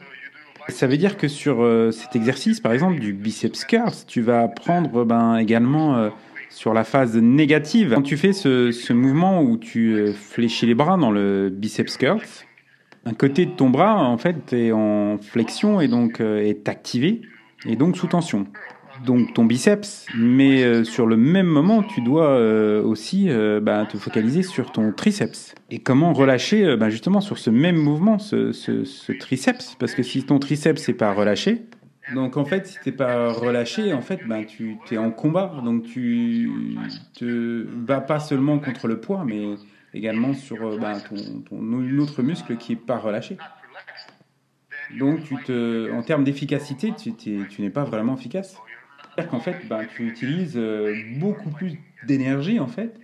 Ça 0.69 0.87
veut 0.87 0.97
dire 0.97 1.17
que 1.17 1.29
sur 1.29 1.63
euh, 1.63 1.91
cet 1.93 2.17
exercice, 2.17 2.61
par 2.61 2.73
exemple, 2.73 2.99
du 2.99 3.13
biceps 3.13 3.65
curls, 3.65 3.93
tu 4.07 4.21
vas 4.21 4.43
apprendre 4.43 5.05
ben, 5.05 5.37
également 5.37 5.97
euh, 5.97 6.11
sur 6.51 6.75
la 6.75 6.85
phase 6.85 7.17
négative. 7.17 7.93
Quand 7.95 8.03
tu 8.03 8.17
fais 8.17 8.33
ce, 8.33 8.73
ce 8.73 8.93
mouvement 8.93 9.43
où 9.43 9.57
tu 9.57 10.13
fléchis 10.13 10.67
les 10.67 10.75
bras 10.75 10.97
dans 10.97 11.11
le 11.11 11.51
biceps 11.51 11.97
curls, 11.97 12.21
un 13.05 13.15
côté 13.15 13.47
de 13.47 13.53
ton 13.53 13.71
bras, 13.71 14.03
en 14.03 14.19
fait, 14.19 14.53
est 14.53 14.73
en 14.73 15.19
flexion 15.19 15.81
et 15.81 15.87
donc 15.87 16.21
est 16.21 16.69
activé 16.69 17.23
et 17.65 17.77
donc 17.77 17.97
sous 17.97 18.09
tension 18.09 18.47
donc 19.05 19.35
ton 19.35 19.45
biceps, 19.45 20.07
mais 20.17 20.63
euh, 20.63 20.85
sur 20.85 21.07
le 21.07 21.17
même 21.17 21.47
moment, 21.47 21.83
tu 21.83 22.01
dois 22.01 22.31
euh, 22.31 22.83
aussi 22.83 23.27
euh, 23.29 23.61
bah, 23.61 23.87
te 23.87 23.97
focaliser 23.97 24.43
sur 24.43 24.73
ton 24.73 24.93
triceps. 24.93 25.55
Et 25.71 25.81
comment 25.81 26.13
relâcher 26.13 26.77
bah, 26.77 26.91
justement 26.91 27.21
sur 27.21 27.39
ce 27.39 27.51
même 27.51 27.77
mouvement, 27.77 28.19
ce, 28.19 29.13
triceps? 29.13 29.77
Parce 29.79 29.95
que 29.95 30.03
si 30.03 30.25
ton 30.25 30.39
triceps 30.39 30.89
n'est 30.89 30.95
pas 30.95 31.13
relâché, 31.13 31.67
donc 32.15 32.37
en 32.37 32.45
fait, 32.45 32.69
si 32.69 32.79
tu 32.85 32.91
n'es 32.91 32.97
pas 32.97 33.33
relâché, 33.33 33.93
en 33.93 34.01
fait, 34.01 34.21
bah, 34.29 34.45
tu 34.45 34.79
es 34.93 34.99
en 34.99 35.11
combat, 35.11 35.53
donc 35.65 35.83
tu 35.83 36.51
te 37.15 37.65
bats 37.65 38.01
pas 38.01 38.21
seulement 38.21 38.61
contre 38.61 38.87
le 38.87 39.01
poids, 39.01 39.25
mais 39.27 39.57
également 39.93 40.33
sur 40.33 40.59
ton, 41.49 41.99
autre 41.99 42.23
muscle 42.23 42.57
qui 42.57 42.73
n'est 42.73 42.79
pas 42.79 42.99
relâché. 42.99 43.37
Donc, 45.01 45.25
tu 45.25 45.35
te, 45.43 45.93
en 45.93 46.03
termes 46.03 46.23
d'efficacité, 46.23 46.93
tu 46.97 47.47
n'es 47.59 47.71
pas 47.71 47.83
vraiment 47.83 48.15
efficace. 48.15 48.57
C'est-à-dire 49.17 49.31
qu'en 49.31 49.41
fait, 49.41 49.57
bah, 49.69 49.81
tu 49.97 50.07
utilises 50.07 50.61
beaucoup 51.19 51.51
plus 51.51 51.79
d'énergie 52.07 52.61
en 52.61 52.67
fait 52.67 53.01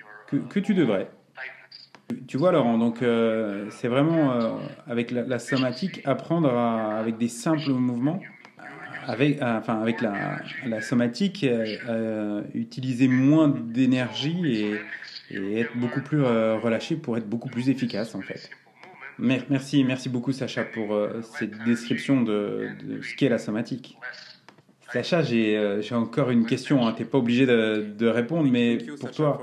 que, 0.49 0.61
tu 0.61 0.75
devrais. 0.75 1.09
Tu 2.27 2.37
vois, 2.37 2.53
Laurent, 2.53 2.79
donc 2.79 3.03
euh, 3.03 3.67
c'est 3.71 3.89
vraiment 3.89 4.33
euh, 4.33 4.51
avec 4.87 5.11
la, 5.11 5.39
somatique 5.39 6.03
apprendre 6.05 6.51
avec 6.51 7.17
des 7.17 7.29
simples 7.29 7.71
mouvements, 7.71 8.21
avec, 9.07 9.41
euh, 9.41 9.59
enfin, 9.59 9.81
avec 9.81 10.01
la, 10.01 10.81
somatique, 10.81 11.47
utiliser 12.55 13.09
moins 13.09 13.49
d'énergie 13.49 14.47
et, 14.57 14.81
être 15.59 15.75
beaucoup 15.77 16.03
plus 16.03 16.23
relâché 16.23 16.97
pour 16.97 17.17
être 17.17 17.27
beaucoup 17.27 17.49
plus 17.49 17.71
efficace 17.71 18.15
en 18.15 18.21
fait. 18.21 18.51
Merci, 19.19 19.83
merci 19.85 20.11
beaucoup 20.11 20.33
Sacha 20.33 20.65
pour 20.65 20.95
cette 21.23 21.65
description 21.65 22.21
de, 22.21 22.69
de 22.85 23.01
ce 23.01 23.15
qu'est 23.15 23.31
la 23.31 23.39
somatique. 23.39 23.97
Sacha, 24.93 25.21
euh, 25.21 25.81
j'ai 25.81 25.95
encore 25.95 26.31
une 26.31 26.45
question. 26.45 26.87
Hein. 26.87 26.93
Tu 26.93 27.03
n'es 27.03 27.09
pas 27.09 27.17
obligé 27.17 27.47
de, 27.47 28.07
répondre, 28.07 28.51
mais 28.51 28.77
pour 29.01 29.11
toi, 29.11 29.41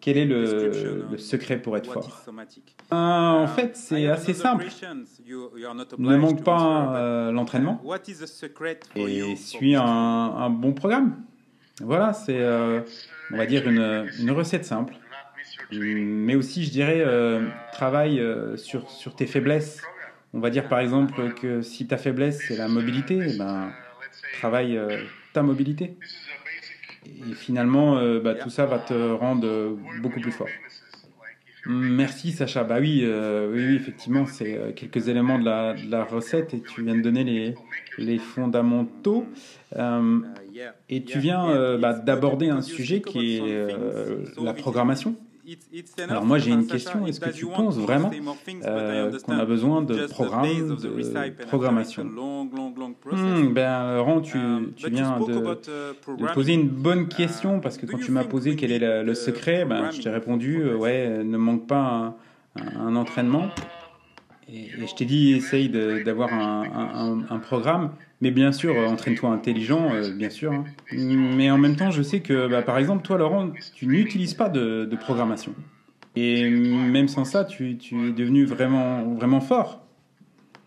quel 0.00 0.16
est 0.16 0.24
le, 0.24 1.18
secret 1.18 1.58
pour 1.58 1.76
être 1.76 1.92
fort? 1.92 2.24
Euh, 2.92 2.96
En 2.96 3.46
fait, 3.46 3.76
c'est 3.76 4.06
assez 4.06 4.32
simple. 4.32 4.64
Ne 5.98 6.16
manque 6.16 6.42
pas 6.42 6.96
euh, 6.96 7.32
l'entraînement 7.32 7.82
et 8.96 9.36
suis 9.36 9.74
un, 9.76 10.50
bon 10.50 10.72
programme. 10.72 11.16
Voilà, 11.82 12.14
c'est, 12.14 12.42
on 13.30 13.36
va 13.36 13.44
dire, 13.44 13.68
une, 13.68 14.30
recette 14.30 14.64
simple. 14.64 14.94
Mais 15.70 16.34
aussi, 16.34 16.64
je 16.64 16.70
dirais, 16.70 17.04
travaille 17.72 18.22
sur, 18.56 18.90
sur 18.90 19.14
tes 19.14 19.26
faiblesses. 19.26 19.82
On 20.34 20.40
va 20.40 20.50
dire 20.50 20.68
par 20.68 20.80
exemple 20.80 21.32
que 21.34 21.62
si 21.62 21.86
ta 21.86 21.96
faiblesse 21.96 22.42
c'est 22.46 22.56
la 22.56 22.68
mobilité, 22.68 23.18
eh 23.32 23.38
ben, 23.38 23.72
travaille 24.34 24.76
euh, 24.76 25.02
ta 25.32 25.42
mobilité. 25.42 25.96
Et 27.06 27.34
finalement, 27.34 27.98
euh, 27.98 28.20
bah, 28.20 28.34
tout 28.34 28.50
ça 28.50 28.66
va 28.66 28.78
te 28.78 29.12
rendre 29.12 29.76
beaucoup 30.00 30.20
plus 30.20 30.32
fort. 30.32 30.48
Merci 31.66 32.32
Sacha. 32.32 32.64
Bah 32.64 32.78
oui, 32.80 33.00
euh, 33.02 33.50
oui, 33.52 33.74
effectivement, 33.74 34.26
c'est 34.26 34.74
quelques 34.74 35.08
éléments 35.08 35.38
de 35.38 35.44
la, 35.44 35.74
de 35.74 35.90
la, 35.90 36.04
recette 36.04 36.54
et 36.54 36.60
tu 36.60 36.82
viens 36.82 36.94
de 36.94 37.02
donner 37.02 37.24
les, 37.24 37.54
les 37.98 38.18
fondamentaux. 38.18 39.26
et 40.88 41.04
tu 41.04 41.18
viens 41.18 41.76
bah, 41.78 41.94
d'aborder 41.94 42.48
un 42.48 42.62
sujet 42.62 43.00
qui 43.00 43.36
est 43.36 43.66
la 44.40 44.54
programmation. 44.54 45.16
Alors 46.08 46.24
moi 46.24 46.38
j'ai 46.38 46.50
une 46.50 46.66
question, 46.66 47.06
est-ce 47.06 47.20
que 47.20 47.30
tu 47.30 47.46
penses 47.46 47.78
vraiment 47.78 48.10
euh, 48.64 49.18
qu'on 49.20 49.38
a 49.38 49.44
besoin 49.44 49.82
de 49.82 50.06
programmes 50.06 50.76
de 50.76 51.44
programmation 51.46 52.04
hmm, 52.04 53.52
Ben 53.52 53.94
Laurent, 53.94 54.20
tu, 54.20 54.38
tu 54.76 54.90
viens 54.90 55.18
de, 55.18 56.32
poser 56.34 56.54
une 56.54 56.68
bonne 56.68 57.08
question 57.08 57.60
parce 57.60 57.78
que 57.78 57.86
quand 57.86 57.98
tu 57.98 58.10
m'as 58.10 58.24
posé 58.24 58.56
quel 58.56 58.72
est 58.72 59.02
le, 59.02 59.14
secret, 59.14 59.64
ben, 59.64 59.90
je 59.90 60.02
t'ai 60.02 60.10
répondu 60.10 60.62
euh, 60.62 60.76
ouais, 60.76 61.24
ne 61.24 61.36
manque 61.36 61.66
pas 61.66 62.16
un, 62.56 62.96
entraînement. 62.96 63.48
Et, 64.50 64.68
je 64.70 64.94
t'ai 64.94 65.04
dit 65.04 65.32
essaye 65.32 65.68
d'avoir 65.68 66.32
un, 66.32 67.24
un, 67.28 67.38
programme. 67.38 67.92
Mais 68.20 68.32
bien 68.32 68.50
sûr, 68.50 68.74
euh, 68.76 68.86
entraîne-toi 68.86 69.30
intelligent, 69.30 69.92
euh, 69.92 70.10
bien 70.10 70.30
sûr. 70.30 70.52
Hein. 70.52 70.64
Mais 70.92 71.50
en 71.50 71.58
même 71.58 71.76
temps, 71.76 71.90
je 71.90 72.02
sais 72.02 72.20
que, 72.20 72.48
bah, 72.48 72.62
par 72.62 72.78
exemple, 72.78 73.02
toi, 73.02 73.16
Laurent, 73.16 73.50
tu 73.74 73.86
n'utilises 73.86 74.34
pas 74.34 74.48
de, 74.48 74.88
programmation. 75.00 75.54
Et 76.16 76.50
même 76.50 77.06
sans 77.06 77.24
ça, 77.24 77.44
tu, 77.44 77.70
es 77.70 78.12
devenu 78.12 78.44
vraiment, 78.44 79.14
vraiment 79.14 79.40
fort. 79.40 79.84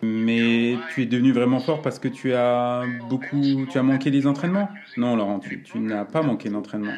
Mais 0.02 0.78
tu 0.94 1.04
es 1.04 1.06
devenu 1.06 1.32
vraiment 1.32 1.60
fort 1.60 1.82
parce 1.82 2.00
que 2.00 2.08
tu 2.08 2.34
as 2.34 2.86
beaucoup, 3.10 3.68
tu 3.70 3.78
as 3.78 3.84
manqué 3.84 4.10
des 4.10 4.26
entraînements. 4.26 4.70
Non, 4.98 5.16
Laurent, 5.16 5.40
tu, 5.40 5.80
n'as 5.80 6.06
pas 6.06 6.22
manqué 6.22 6.50
d'entraînement. 6.50 6.94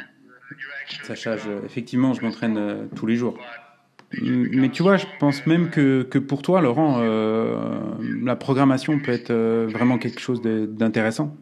Sacha, 1.04 1.36
effectivement, 1.66 2.13
je 2.13 2.22
m'entraîne 2.22 2.58
euh, 2.58 2.86
tous 2.96 3.08
les 3.08 3.16
jours. 3.16 3.38
Mais 4.21 4.69
tu 4.69 4.84
vois, 4.84 4.97
je 4.97 5.06
pense 5.19 5.45
même 5.47 5.69
que, 5.69 6.04
que 6.04 6.19
pour 6.19 6.41
toi, 6.41 6.62
Laurent, 6.62 6.99
euh, 6.99 7.58
la 8.23 8.36
programmation 8.36 8.99
peut 8.99 9.12
être 9.12 9.32
euh, 9.32 9.67
vraiment 9.71 9.97
quelque 9.97 10.19
chose 10.19 10.41
d'intéressant. 10.41 11.36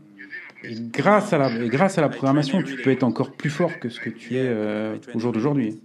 Grâce 0.63 1.33
à, 1.33 1.37
la, 1.37 1.49
grâce 1.67 1.97
à 1.97 2.01
la 2.01 2.09
programmation, 2.09 2.61
tu 2.61 2.75
peux 2.77 2.91
être 2.91 3.03
encore 3.03 3.31
plus 3.31 3.49
fort 3.49 3.79
que 3.79 3.89
ce 3.89 3.99
que 3.99 4.09
tu 4.09 4.35
es 4.35 4.43
euh, 4.45 4.95
au 5.13 5.19
jour 5.19 5.31
d'aujourd'hui. 5.31 5.81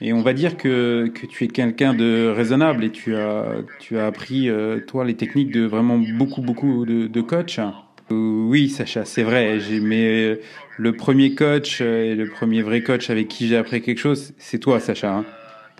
Et 0.00 0.14
on 0.14 0.22
va 0.22 0.32
dire 0.32 0.56
que, 0.56 1.08
que 1.08 1.26
tu 1.26 1.44
es 1.44 1.48
quelqu'un 1.48 1.92
de 1.92 2.32
raisonnable 2.34 2.84
et 2.84 2.90
tu 2.90 3.16
as, 3.16 3.56
tu 3.80 3.98
as 3.98 4.06
appris, 4.06 4.48
toi, 4.86 5.04
les 5.04 5.14
techniques 5.14 5.50
de 5.50 5.66
vraiment 5.66 5.98
beaucoup, 5.98 6.40
beaucoup 6.40 6.86
de, 6.86 7.06
de 7.06 7.20
coachs. 7.20 7.60
Oui, 8.08 8.70
Sacha, 8.70 9.04
c'est 9.04 9.24
vrai. 9.24 9.58
Mais 9.82 10.38
le 10.78 10.92
premier 10.92 11.34
coach 11.34 11.82
et 11.82 12.14
le 12.14 12.30
premier 12.30 12.62
vrai 12.62 12.82
coach 12.82 13.10
avec 13.10 13.28
qui 13.28 13.46
j'ai 13.46 13.58
appris 13.58 13.82
quelque 13.82 13.98
chose, 13.98 14.32
c'est 14.38 14.58
toi, 14.58 14.80
Sacha. 14.80 15.16
Hein. 15.16 15.24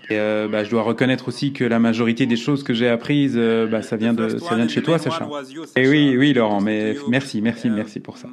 Et 0.09 0.19
euh, 0.19 0.47
bah, 0.47 0.63
je 0.63 0.69
dois 0.69 0.81
reconnaître 0.81 1.27
aussi 1.27 1.53
que 1.53 1.63
la 1.63 1.79
majorité 1.79 2.25
des 2.25 2.35
choses 2.35 2.63
que 2.63 2.73
j'ai 2.73 2.89
apprises, 2.89 3.35
euh, 3.37 3.67
bah, 3.67 3.81
ça 3.81 3.97
vient 3.97 4.13
de 4.13 4.37
ça 4.37 4.55
vient 4.55 4.65
de 4.65 4.69
chez 4.69 4.81
toi, 4.81 4.97
Sacha. 4.97 5.27
Et 5.75 5.87
oui, 5.87 6.15
oui, 6.17 6.33
Laurent, 6.33 6.61
mais 6.61 6.95
merci, 7.07 7.41
merci, 7.41 7.69
merci 7.69 7.99
pour 7.99 8.17
ça. 8.17 8.27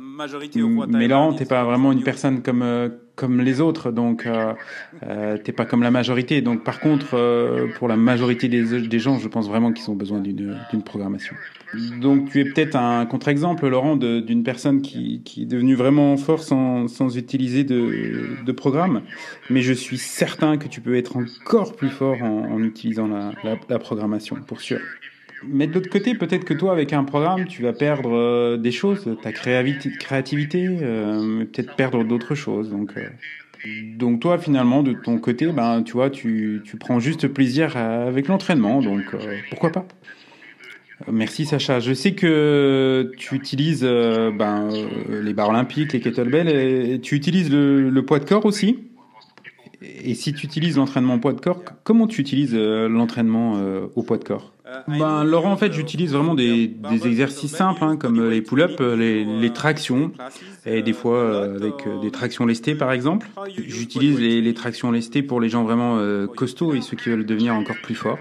Mais 0.88 1.08
Laurent, 1.08 1.34
t'es 1.34 1.44
pas 1.44 1.64
vraiment 1.64 1.92
une 1.92 2.02
personne 2.02 2.42
comme 2.42 2.62
euh, 2.62 2.88
comme 3.14 3.40
les 3.40 3.60
autres, 3.60 3.90
donc 3.90 4.26
euh, 4.26 5.36
t'es 5.44 5.52
pas 5.52 5.64
comme 5.66 5.82
la 5.82 5.90
majorité. 5.90 6.40
Donc 6.40 6.64
par 6.64 6.80
contre, 6.80 7.68
pour 7.76 7.88
la 7.88 7.96
majorité 7.96 8.48
des, 8.48 8.80
des 8.80 8.98
gens, 8.98 9.18
je 9.18 9.28
pense 9.28 9.48
vraiment 9.48 9.72
qu'ils 9.72 9.90
ont 9.90 9.96
besoin 9.96 10.20
d'une 10.20 10.56
d'une 10.70 10.82
programmation. 10.82 11.36
Donc 11.74 12.30
tu 12.30 12.40
es 12.40 12.44
peut-être 12.44 12.76
un 12.76 13.04
contre-exemple, 13.06 13.68
Laurent, 13.68 13.96
d'une 13.96 14.42
personne 14.42 14.80
qui, 14.80 15.22
est 15.36 15.44
devenue 15.44 15.74
vraiment 15.74 16.16
fort 16.16 16.42
sans, 16.42 17.16
utiliser 17.16 17.64
de, 17.64 18.52
programme. 18.52 19.02
Mais 19.50 19.60
je 19.60 19.72
suis 19.72 19.98
certain 19.98 20.56
que 20.56 20.68
tu 20.68 20.80
peux 20.80 20.96
être 20.96 21.16
encore 21.16 21.76
plus 21.76 21.90
fort 21.90 22.22
en, 22.22 22.62
utilisant 22.62 23.08
la, 23.08 23.78
programmation, 23.78 24.36
pour 24.36 24.60
sûr. 24.60 24.80
Mais 25.46 25.68
de 25.68 25.74
l'autre 25.74 25.90
côté, 25.90 26.14
peut-être 26.14 26.44
que 26.44 26.54
toi, 26.54 26.72
avec 26.72 26.92
un 26.92 27.04
programme, 27.04 27.46
tu 27.46 27.62
vas 27.62 27.72
perdre 27.72 28.12
euh, 28.12 28.56
des 28.56 28.72
choses, 28.72 29.08
ta 29.22 29.30
créativité, 29.30 30.66
euh, 30.82 31.44
peut-être 31.44 31.76
perdre 31.76 32.02
d'autres 32.02 32.34
choses. 32.34 32.70
Donc, 32.70 32.94
euh, 32.96 33.08
donc 33.96 34.18
toi, 34.18 34.38
finalement, 34.38 34.82
de 34.82 34.94
ton 34.94 35.18
côté, 35.18 35.46
ben, 35.52 35.84
tu 35.84 35.92
vois, 35.92 36.10
tu 36.10 36.60
prends 36.80 36.98
juste 36.98 37.28
plaisir 37.28 37.76
avec 37.76 38.26
l'entraînement. 38.26 38.82
Donc 38.82 39.04
pourquoi 39.50 39.70
pas? 39.70 39.86
Merci 41.06 41.46
Sacha. 41.46 41.78
Je 41.78 41.92
sais 41.92 42.12
que 42.12 43.12
tu 43.16 43.34
utilises 43.36 43.84
euh, 43.84 44.30
ben, 44.30 44.68
euh, 44.72 45.22
les 45.22 45.32
barres 45.32 45.50
olympiques, 45.50 45.92
les 45.92 46.00
kettlebells, 46.00 46.48
et 46.48 47.00
tu 47.00 47.14
utilises 47.14 47.50
le, 47.50 48.02
poids 48.02 48.18
de 48.18 48.24
corps 48.24 48.44
aussi? 48.46 48.78
Et 49.80 50.14
si 50.14 50.34
tu 50.34 50.44
utilises 50.44 50.76
l'entraînement 50.76 51.20
poids 51.20 51.32
de 51.32 51.40
corps, 51.40 51.62
comment 51.84 52.08
tu 52.08 52.20
utilises 52.20 52.54
euh, 52.54 52.88
l'entraînement 52.88 53.60
au 53.94 54.02
poids 54.02 54.18
de 54.18 54.24
corps? 54.24 54.52
Ben, 54.86 55.24
Laurent, 55.24 55.52
en 55.52 55.56
fait, 55.56 55.72
j'utilise 55.72 56.12
vraiment 56.12 56.34
des, 56.34 56.74
exercices 57.04 57.52
simples, 57.52 57.82
hein, 57.84 57.96
comme 57.96 58.28
les 58.28 58.42
pull-ups, 58.42 58.80
les, 58.80 59.24
les, 59.24 59.52
tractions, 59.52 60.12
et 60.66 60.82
des 60.82 60.92
fois 60.92 61.44
avec 61.44 61.74
des 62.02 62.10
tractions 62.10 62.44
lestées, 62.44 62.74
par 62.74 62.92
exemple. 62.92 63.28
J'utilise 63.56 64.20
les, 64.20 64.42
les, 64.42 64.54
tractions 64.54 64.90
lestées 64.90 65.22
pour 65.22 65.40
les 65.40 65.48
gens 65.48 65.62
vraiment 65.62 66.26
costauds 66.26 66.74
et 66.74 66.82
ceux 66.82 66.96
qui 66.96 67.08
veulent 67.08 67.24
devenir 67.24 67.54
encore 67.54 67.76
plus 67.82 67.94
forts. 67.94 68.18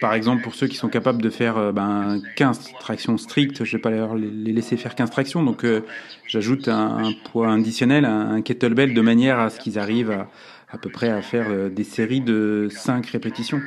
Par 0.00 0.14
exemple, 0.14 0.42
pour 0.42 0.54
ceux 0.54 0.66
qui 0.66 0.76
sont 0.76 0.88
capables 0.88 1.22
de 1.22 1.30
faire 1.30 1.56
euh, 1.56 1.72
ben, 1.72 2.20
15 2.36 2.72
tractions 2.80 3.16
strictes, 3.16 3.64
je 3.64 3.70
ne 3.70 3.76
vais 3.76 3.82
pas 3.82 3.90
leur 3.90 4.14
les 4.14 4.52
laisser 4.52 4.76
faire 4.76 4.94
15 4.94 5.10
tractions. 5.10 5.42
Donc, 5.42 5.64
euh, 5.64 5.80
j'ajoute 6.26 6.68
un, 6.68 7.12
poids 7.30 7.52
additionnel, 7.52 8.04
un, 8.04 8.42
kettlebell, 8.42 8.94
de 8.94 9.00
manière 9.00 9.38
à 9.38 9.50
ce 9.50 9.58
qu'ils 9.58 9.78
arrivent 9.78 10.10
à, 10.10 10.28
à 10.70 10.78
peu 10.78 10.90
près 10.90 11.08
à 11.08 11.22
faire 11.22 11.46
euh, 11.50 11.70
des 11.70 11.84
séries 11.84 12.20
de 12.20 12.68
5 12.70 13.06
répétitions. 13.06 13.60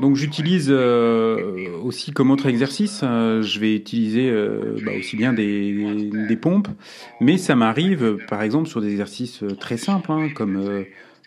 Donc 0.00 0.16
j'utilise 0.16 0.72
aussi 0.72 2.10
comme 2.10 2.32
autre 2.32 2.46
exercice, 2.46 3.02
je 3.02 3.60
vais 3.60 3.76
utiliser 3.76 4.28
bah, 4.84 4.90
aussi 4.98 5.16
bien 5.16 5.32
des, 5.32 6.36
pompes, 6.42 6.66
mais 7.20 7.38
ça 7.38 7.54
m'arrive 7.54 8.18
par 8.26 8.42
exemple 8.42 8.68
sur 8.68 8.80
des 8.80 8.90
exercices 8.90 9.44
très 9.60 9.76
simples, 9.76 10.10
hein, 10.10 10.30
comme 10.34 10.84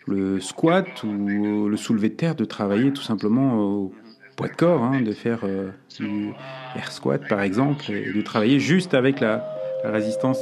le 0.08 0.40
squat 0.40 1.02
ou 1.04 1.68
le 1.68 1.76
soulevé 1.76 2.08
de 2.08 2.14
terre, 2.14 2.34
de 2.34 2.44
travailler 2.44 2.92
tout 2.92 3.02
simplement 3.02 3.58
au 3.58 3.92
poids 4.36 4.48
de 4.48 4.54
corps, 4.54 4.82
hein, 4.82 5.00
de 5.00 5.12
faire 5.12 5.40
euh, 5.42 5.70
du 5.98 6.30
air 6.76 6.92
squat 6.92 7.28
par 7.28 7.42
exemple, 7.42 7.90
et 7.90 8.12
de 8.12 8.22
travailler 8.22 8.60
juste 8.60 8.94
avec 8.94 9.20
la, 9.20 9.44
résistance 9.84 10.40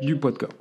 du 0.00 0.16
poids 0.16 0.30
de 0.30 0.38
corps. 0.38 0.54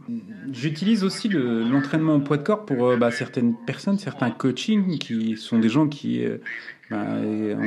J'utilise 0.51 1.03
aussi 1.03 1.29
l'entraînement 1.29 2.15
au 2.15 2.19
poids 2.19 2.38
de 2.38 2.43
corps 2.43 2.65
pour 2.65 2.88
euh, 2.88 2.97
bah, 2.97 3.12
certaines 3.12 3.55
personnes, 3.65 3.99
certains 3.99 4.31
coachings 4.31 4.97
qui 4.97 5.38
sont 5.38 5.59
des 5.59 5.69
gens 5.69 5.88
qui 5.88 6.25
euh, 6.25 6.38
bah, 6.89 7.05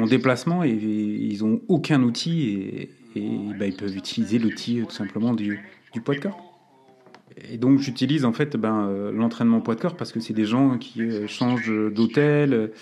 en 0.03 0.07
déplacement 0.07 0.65
et, 0.65 0.71
ils 0.71 1.45
ont 1.45 1.61
aucun 1.69 2.03
outil 2.03 2.89
et, 3.15 3.29
bah, 3.59 3.67
ils 3.67 3.77
peuvent 3.77 3.97
utiliser 3.97 4.39
l'outil 4.39 4.83
tout 4.87 4.95
simplement 4.95 5.35
du 5.35 5.61
poids 6.05 6.15
de 6.15 6.21
corps. 6.21 6.52
Et 7.51 7.57
donc 7.57 7.79
j'utilise 7.79 8.25
en 8.25 8.33
fait 8.33 8.57
ben, 8.57 8.89
euh, 8.89 9.13
l'entraînement 9.13 9.61
poids 9.61 9.75
de 9.75 9.81
corps 9.81 9.97
parce 9.97 10.13
que 10.13 10.21
c'est 10.21 10.35
des 10.35 10.45
gens 10.45 10.79
qui 10.79 11.03
euh, 11.03 11.27
changent 11.27 11.73
d'hôtel 11.93 12.73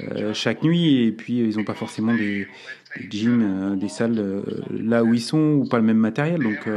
euh, 0.00 0.34
chaque 0.34 0.62
nuit 0.62 1.04
et 1.04 1.12
puis 1.12 1.38
ils 1.38 1.56
n'ont 1.56 1.64
pas 1.64 1.74
forcément 1.74 2.14
des, 2.14 2.48
des 2.96 3.08
gyms, 3.10 3.76
des 3.78 3.88
salles 3.88 4.42
là 4.70 5.04
où 5.04 5.14
ils 5.14 5.20
sont 5.20 5.54
ou 5.54 5.64
pas 5.66 5.78
le 5.78 5.84
même 5.84 5.98
matériel. 5.98 6.42
Donc 6.42 6.68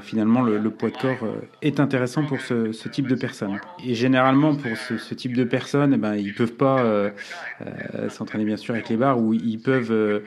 finalement 0.00 0.42
le, 0.42 0.70
poids 0.70 0.90
de 0.90 0.96
corps 0.96 1.26
est 1.60 1.80
intéressant 1.80 2.24
pour 2.24 2.40
ce, 2.40 2.88
type 2.88 3.08
de 3.08 3.16
personnes. 3.16 3.58
Et 3.84 3.94
généralement 3.94 4.54
pour 4.54 4.76
ce, 4.76 5.14
type 5.14 5.34
de 5.34 5.44
personnes, 5.44 5.94
eh 5.94 5.96
ben, 5.96 6.14
ils 6.14 6.34
peuvent 6.34 6.54
pas 6.54 7.10
s'entraîner 8.08 8.44
bien 8.44 8.56
sûr 8.56 8.74
avec 8.74 8.88
les 8.88 8.96
barres 8.96 9.20
ou 9.20 9.34
ils 9.34 9.58
peuvent, 9.58 10.22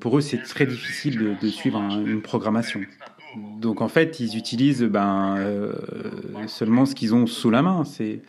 pour 0.00 0.18
eux 0.18 0.20
c'est 0.20 0.42
très 0.42 0.66
difficile 0.66 1.36
de 1.40 1.48
suivre 1.48 1.80
une 1.80 2.22
programmation. 2.22 2.80
Donc 3.36 3.80
en 3.80 3.88
fait, 3.88 4.20
ils 4.20 4.36
utilisent 4.36 4.82
ben, 4.82 5.36
euh, 5.38 5.72
seulement 6.46 6.86
ce 6.86 6.94
qu'ils 6.94 7.14
ont 7.14 7.26
sous 7.26 7.50
la 7.50 7.62
main. 7.62 7.84
C'est 7.84 8.20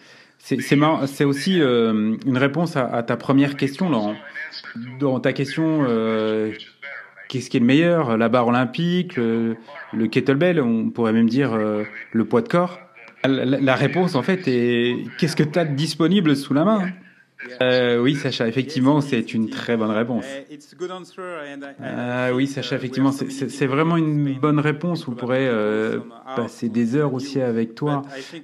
c'est 0.42 1.26
aussi 1.26 1.62
euh, 1.62 2.16
une 2.26 2.38
réponse 2.38 2.78
à, 2.78 3.04
ta 3.04 3.18
première 3.18 3.58
question, 3.58 3.90
Laurent. 3.90 4.16
Dans 5.00 5.20
ta 5.20 5.34
question, 5.34 5.86
euh, 5.88 6.54
qu'est-ce 7.28 7.50
qui 7.50 7.58
est 7.58 7.60
le 7.60 7.66
meilleur? 7.66 8.18
La 8.18 8.30
barre 8.30 8.48
olympique, 8.48 9.18
le, 9.18 9.58
kettlebell, 10.10 10.62
on 10.62 10.92
pourrait 10.92 11.12
même 11.12 11.28
dire 11.28 11.58
le 11.58 12.26
poids 12.26 12.42
de 12.42 12.48
corps. 12.48 12.80
La, 13.26 13.44
la 13.44 13.76
réponse, 13.76 14.16
en 14.16 14.22
fait, 14.22 14.48
est 14.48 14.96
qu'est-ce 15.20 15.36
que 15.36 15.44
tu 15.44 15.60
as 15.60 15.66
disponible 15.66 16.38
sous 16.38 16.54
la 16.54 16.64
main? 16.64 16.90
Euh, 17.62 18.00
oui, 18.00 18.16
Sacha, 18.16 18.48
effectivement, 18.48 19.00
c'est 19.00 19.34
une 19.34 19.50
très 19.50 19.78
bonne 19.78 19.92
réponse. 19.92 20.26
Euh, 21.82 22.32
oui, 22.34 22.48
Sacha, 22.48 22.76
effectivement, 22.76 23.12
c'est 23.12 23.68
vraiment 23.68 23.96
une 23.96 24.38
bonne 24.38 24.60
réponse. 24.60 25.08
On 25.08 25.14
pourrait 25.14 25.48
euh, 25.48 26.00
passer 26.36 26.68
des 26.68 26.96
heures 26.96 27.14
aussi 27.14 27.40
avec 27.40 27.76
toi 27.76 28.02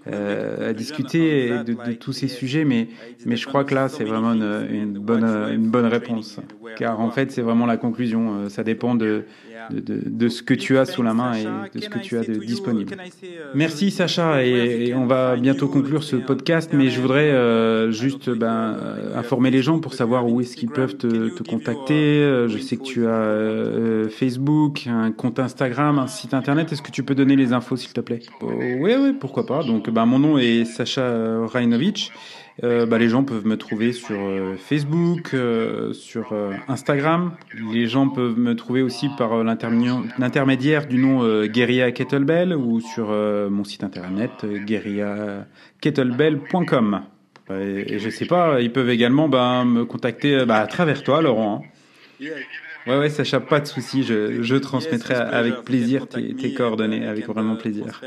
euh, 0.08 0.70
à 0.70 0.74
discuter 0.74 1.50
de, 1.64 1.94
tous 1.94 2.14
ces 2.14 2.30
sujets, 2.30 2.64
mais, 2.64 2.88
mais 3.26 3.36
je 3.36 3.46
crois 3.46 3.66
que 3.66 3.76
là, 3.76 3.90
c'est 3.90 4.06
vraiment 4.06 4.34
une, 4.34 4.98
bonne, 5.00 5.26
une 5.26 5.70
bonne 5.70 5.88
réponse. 5.88 6.40
Car 6.78 7.00
en 7.00 7.12
fait, 7.12 7.32
c'est 7.32 7.42
vraiment 7.42 7.66
la 7.66 7.78
conclusion. 7.78 8.50
Ça 8.50 8.64
dépend 8.64 8.96
de, 8.96 9.26
de, 9.72 10.02
de, 10.06 10.30
ce 10.30 10.42
que 10.42 10.54
tu 10.54 10.78
as 10.78 10.86
sous 10.86 11.04
la 11.04 11.14
main 11.14 11.34
et 11.34 11.46
de 11.78 11.84
ce 11.84 11.90
que 11.90 12.00
tu 12.00 12.18
as 12.18 12.24
de 12.24 12.36
disponible. 12.36 12.96
Merci, 13.54 13.92
Sacha, 13.92 14.44
et, 14.44 14.94
on 14.94 15.06
va 15.06 15.36
bientôt 15.36 15.68
conclure 15.68 16.04
ce 16.04 16.16
podcast, 16.16 16.72
mais 16.74 16.88
je 16.88 17.02
voudrais 17.02 17.92
juste 17.92 18.30
ben, 18.30 18.85
euh, 18.86 19.18
informer 19.18 19.52
les 19.52 19.62
gens 19.62 19.80
pour 19.80 19.94
savoir 19.94 20.28
où 20.28 20.42
est-ce 20.42 20.56
qu'ils 20.56 20.70
peuvent 20.70 20.96
te, 20.96 21.30
te, 21.30 21.44
contacter. 21.44 22.22
Euh, 22.22 22.48
je 22.48 22.58
sais 22.58 22.78
que 22.78 22.84
tu 22.84 23.08
as 23.08 23.10
euh, 23.10 24.10
Facebook, 24.10 24.88
un 24.88 25.12
compte 25.12 25.40
Instagram, 25.40 26.00
un 26.00 26.08
site 26.08 26.34
internet. 26.34 26.72
Est-ce 26.72 26.82
que 26.82 26.92
tu 26.92 27.04
peux 27.04 27.16
donner 27.16 27.36
les 27.36 27.54
infos, 27.54 27.78
s'il 27.78 27.94
te 27.94 28.02
plaît? 28.02 28.22
Oui, 28.42 28.94
oui, 29.00 29.14
pourquoi 29.20 29.46
pas. 29.46 29.64
Donc, 29.64 29.90
bah, 29.90 30.06
mon 30.06 30.20
nom 30.20 30.38
est 30.38 30.66
Sacha 30.66 31.46
Rajnovic. 31.46 32.12
Euh, 32.64 32.86
bah, 32.86 32.98
les 32.98 33.10
gens 33.10 33.24
peuvent 33.24 33.46
me 33.46 33.58
trouver 33.58 33.92
sur 33.92 34.16
Facebook, 34.58 35.34
euh, 35.34 35.92
sur 35.94 36.34
Instagram. 36.68 37.34
Les 37.74 37.88
gens 37.88 38.10
peuvent 38.10 38.38
me 38.38 38.56
trouver 38.56 38.82
aussi 38.82 39.10
par 39.18 39.44
l'intermédiaire 39.44 40.88
du 40.88 40.98
nom 40.98 41.46
Guerilla 41.46 41.92
Kettlebell 41.92 42.56
ou 42.56 42.82
sur 42.82 43.10
mon 43.10 43.64
site 43.64 43.84
internet 43.84 44.46
guerillakettlebell.com. 44.46 47.02
Et, 47.50 48.00
je 48.00 48.10
sais 48.10 48.26
pas, 48.26 48.62
ils 48.62 48.72
peuvent 48.72 48.90
également 48.90 49.30
ben, 49.30 49.66
me 49.66 49.86
contacter 49.86 50.46
bah, 50.46 50.58
à 50.58 50.68
travers 50.68 51.04
toi, 51.04 51.22
Laurent. 51.22 51.64
Hein. 51.64 52.28
Ouais, 52.88 53.00
ouais, 53.00 53.10
Sacha, 53.10 53.40
pas 53.40 53.60
de 53.60 53.66
souci. 53.66 54.04
Je, 54.04 54.44
je 54.44 54.56
transmettrai 54.56 55.16
avec 55.16 55.64
plaisir 55.64 56.08
tes, 56.08 56.36
tes 56.36 56.54
coordonnées, 56.54 57.08
avec 57.08 57.26
vraiment 57.28 57.56
plaisir. 57.56 58.02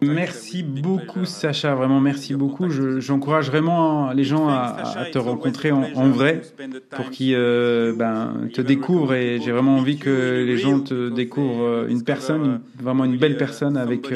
Merci 0.00 0.62
beaucoup, 0.62 1.26
Sacha. 1.26 1.74
Vraiment, 1.74 2.00
merci 2.00 2.34
beaucoup. 2.34 2.70
J'encourage 2.98 3.50
vraiment 3.50 4.12
les 4.12 4.24
gens 4.24 4.48
à, 4.48 4.94
à 4.96 5.04
te 5.04 5.18
rencontrer 5.18 5.70
en, 5.70 5.82
en, 5.94 6.08
vrai 6.08 6.40
pour 6.90 7.10
qu'ils 7.10 7.34
euh, 7.36 7.92
ben, 7.94 8.48
te 8.54 8.62
découvrent. 8.62 9.12
Et 9.12 9.38
j'ai 9.44 9.52
vraiment 9.52 9.76
envie 9.76 9.98
que 9.98 10.44
les 10.46 10.56
gens 10.56 10.80
te 10.80 11.10
découvrent 11.10 11.86
une 11.88 12.02
personne, 12.02 12.62
vraiment 12.80 13.04
une 13.04 13.18
belle 13.18 13.36
personne 13.36 13.76
avec 13.76 14.10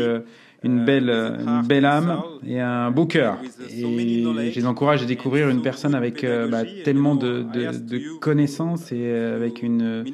une 0.63 0.85
belle, 0.85 1.09
une 1.11 1.67
belle 1.67 1.85
âme 1.87 2.23
et 2.47 2.61
un 2.61 2.91
beau 2.91 3.07
cœur. 3.07 3.39
Et 3.71 3.81
je 3.81 4.55
les 4.55 4.67
encourage 4.67 5.03
à 5.03 5.07
découvrir 5.07 5.49
une 5.49 5.63
personne 5.63 5.95
avec 5.95 6.23
euh, 6.23 6.49
bah, 6.49 6.63
tellement 6.85 7.15
de, 7.15 7.43
de, 7.43 7.79
de, 7.79 8.19
connaissances 8.19 8.93
et 8.93 8.99
euh, 9.01 9.37
avec 9.37 9.63
une, 9.63 10.05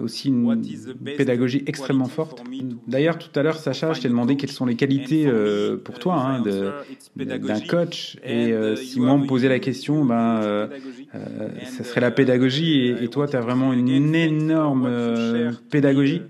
aussi 0.00 0.28
une 0.28 0.62
pédagogie 1.16 1.62
extrêmement 1.66 2.08
forte. 2.08 2.42
D'ailleurs, 2.88 3.18
tout 3.18 3.28
à 3.38 3.42
l'heure, 3.42 3.56
Sacha, 3.56 3.92
je 3.92 4.00
t'ai 4.00 4.08
demandé 4.08 4.36
quelles 4.36 4.50
sont 4.50 4.66
les 4.66 4.76
qualités 4.76 5.26
euh, 5.26 5.76
pour 5.76 5.98
toi 5.98 6.16
hein, 6.16 6.42
d'un 7.16 7.60
coach. 7.60 8.16
Et 8.24 8.52
si 8.76 9.00
moi 9.00 9.12
on 9.12 9.18
me 9.18 9.26
posait 9.26 9.48
la 9.48 9.60
question, 9.60 10.04
ben, 10.04 10.40
euh, 10.42 10.68
ça 11.66 11.84
serait 11.84 12.00
la 12.00 12.10
pédagogie. 12.10 12.88
Et, 12.88 13.04
et 13.04 13.08
toi, 13.08 13.28
tu 13.28 13.36
as 13.36 13.40
vraiment 13.40 13.72
une 13.72 14.14
énorme 14.14 14.88
pédagogie. 15.70 16.22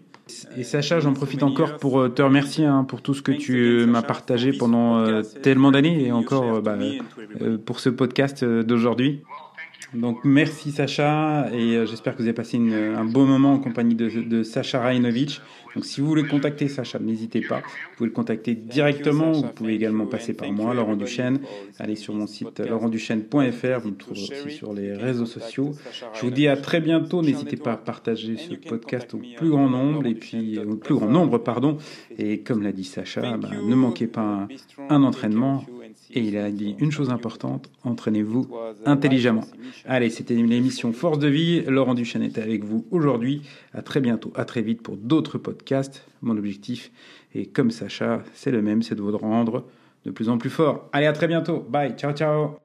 Et 0.56 0.64
Sacha, 0.64 1.00
j'en 1.00 1.12
profite 1.12 1.42
encore 1.42 1.76
pour 1.76 2.00
euh, 2.00 2.08
te 2.08 2.22
remercier 2.22 2.64
hein, 2.64 2.84
pour 2.84 3.02
tout 3.02 3.12
ce 3.12 3.20
que 3.20 3.32
tu 3.32 3.84
m'as 3.86 4.02
partagé 4.02 4.52
pendant 4.52 4.98
euh, 4.98 5.22
tellement 5.42 5.70
d'années 5.70 6.06
et 6.06 6.12
encore 6.12 6.44
euh, 6.44 6.60
bah, 6.62 6.78
pour 7.66 7.80
ce 7.80 7.90
podcast 7.90 8.42
d'aujourd'hui. 8.44 9.22
Donc 9.92 10.20
merci 10.24 10.72
Sacha 10.72 11.48
et 11.52 11.76
euh, 11.76 11.86
j'espère 11.86 12.14
que 12.14 12.18
vous 12.18 12.24
avez 12.24 12.34
passé 12.34 12.56
une, 12.56 12.72
un 12.72 13.04
beau 13.04 13.26
moment 13.26 13.52
en 13.52 13.58
compagnie 13.58 13.94
de, 13.94 14.42
Sacha 14.42 14.80
Rajinovic. 14.80 15.40
Donc 15.74 15.84
si 15.84 16.00
vous 16.00 16.06
voulez 16.06 16.24
contacter 16.24 16.68
Sacha, 16.68 16.98
n'hésitez 16.98 17.40
pas. 17.40 17.58
Vous 17.58 17.96
pouvez 17.96 18.08
le 18.08 18.14
contacter 18.14 18.54
directement. 18.54 19.32
Vous 19.32 19.48
pouvez 19.48 19.74
également 19.74 20.06
passer 20.06 20.32
par 20.32 20.50
moi, 20.52 20.72
Laurent 20.72 20.96
Duchesne. 20.96 21.40
Allez 21.78 21.96
sur 21.96 22.14
mon 22.14 22.26
site 22.26 22.60
laurentduchesne.fr. 22.60 23.80
Vous 23.80 23.90
me 23.90 23.96
trouverez 23.96 24.22
aussi 24.46 24.56
sur 24.56 24.72
les 24.72 24.92
réseaux 24.94 25.26
sociaux. 25.26 25.72
Je 26.14 26.20
vous 26.20 26.30
dis 26.30 26.46
à 26.46 26.56
très 26.56 26.80
bientôt. 26.80 27.22
N'hésitez 27.22 27.56
pas 27.56 27.72
à 27.72 27.76
partager 27.76 28.36
ce 28.36 28.54
podcast 28.54 29.14
au 29.14 29.20
plus 29.36 29.50
grand 29.50 29.68
nombre 29.68 30.06
et 30.06 30.14
puis 30.14 30.58
au 30.60 30.76
plus 30.76 30.94
grand 30.94 31.08
nombre, 31.08 31.38
pardon. 31.38 31.78
Et 32.18 32.40
comme 32.40 32.62
l'a 32.62 32.72
dit 32.72 32.84
Sacha, 32.84 33.36
bah, 33.36 33.50
ne 33.50 33.74
manquez 33.74 34.06
pas 34.06 34.46
un 34.88 35.02
entraînement 35.02 35.64
et 36.14 36.20
il 36.20 36.36
a 36.38 36.50
dit 36.50 36.76
une 36.78 36.92
chose 36.92 37.10
importante, 37.10 37.70
entraînez-vous 37.82 38.48
intelligemment. 38.86 39.44
Allez, 39.84 40.10
c'était 40.10 40.34
l'émission 40.34 40.92
Force 40.92 41.18
de 41.18 41.28
vie. 41.28 41.62
Laurent 41.62 41.94
Duchesne 41.94 42.22
était 42.22 42.40
avec 42.40 42.64
vous 42.64 42.86
aujourd'hui. 42.90 43.42
À 43.72 43.82
très 43.82 44.00
bientôt, 44.00 44.32
à 44.36 44.44
très 44.44 44.62
vite 44.62 44.80
pour 44.80 44.96
d'autres 44.96 45.38
podcasts. 45.38 46.06
Mon 46.22 46.36
objectif 46.36 46.92
est 47.34 47.46
comme 47.46 47.70
Sacha, 47.70 48.22
c'est 48.32 48.52
le 48.52 48.62
même, 48.62 48.82
c'est 48.82 48.94
de 48.94 49.02
vous 49.02 49.16
rendre 49.16 49.64
de 50.04 50.10
plus 50.10 50.28
en 50.28 50.38
plus 50.38 50.50
fort. 50.50 50.88
Allez, 50.92 51.06
à 51.06 51.12
très 51.12 51.26
bientôt. 51.26 51.66
Bye, 51.68 51.94
ciao, 51.96 52.12
ciao. 52.12 52.63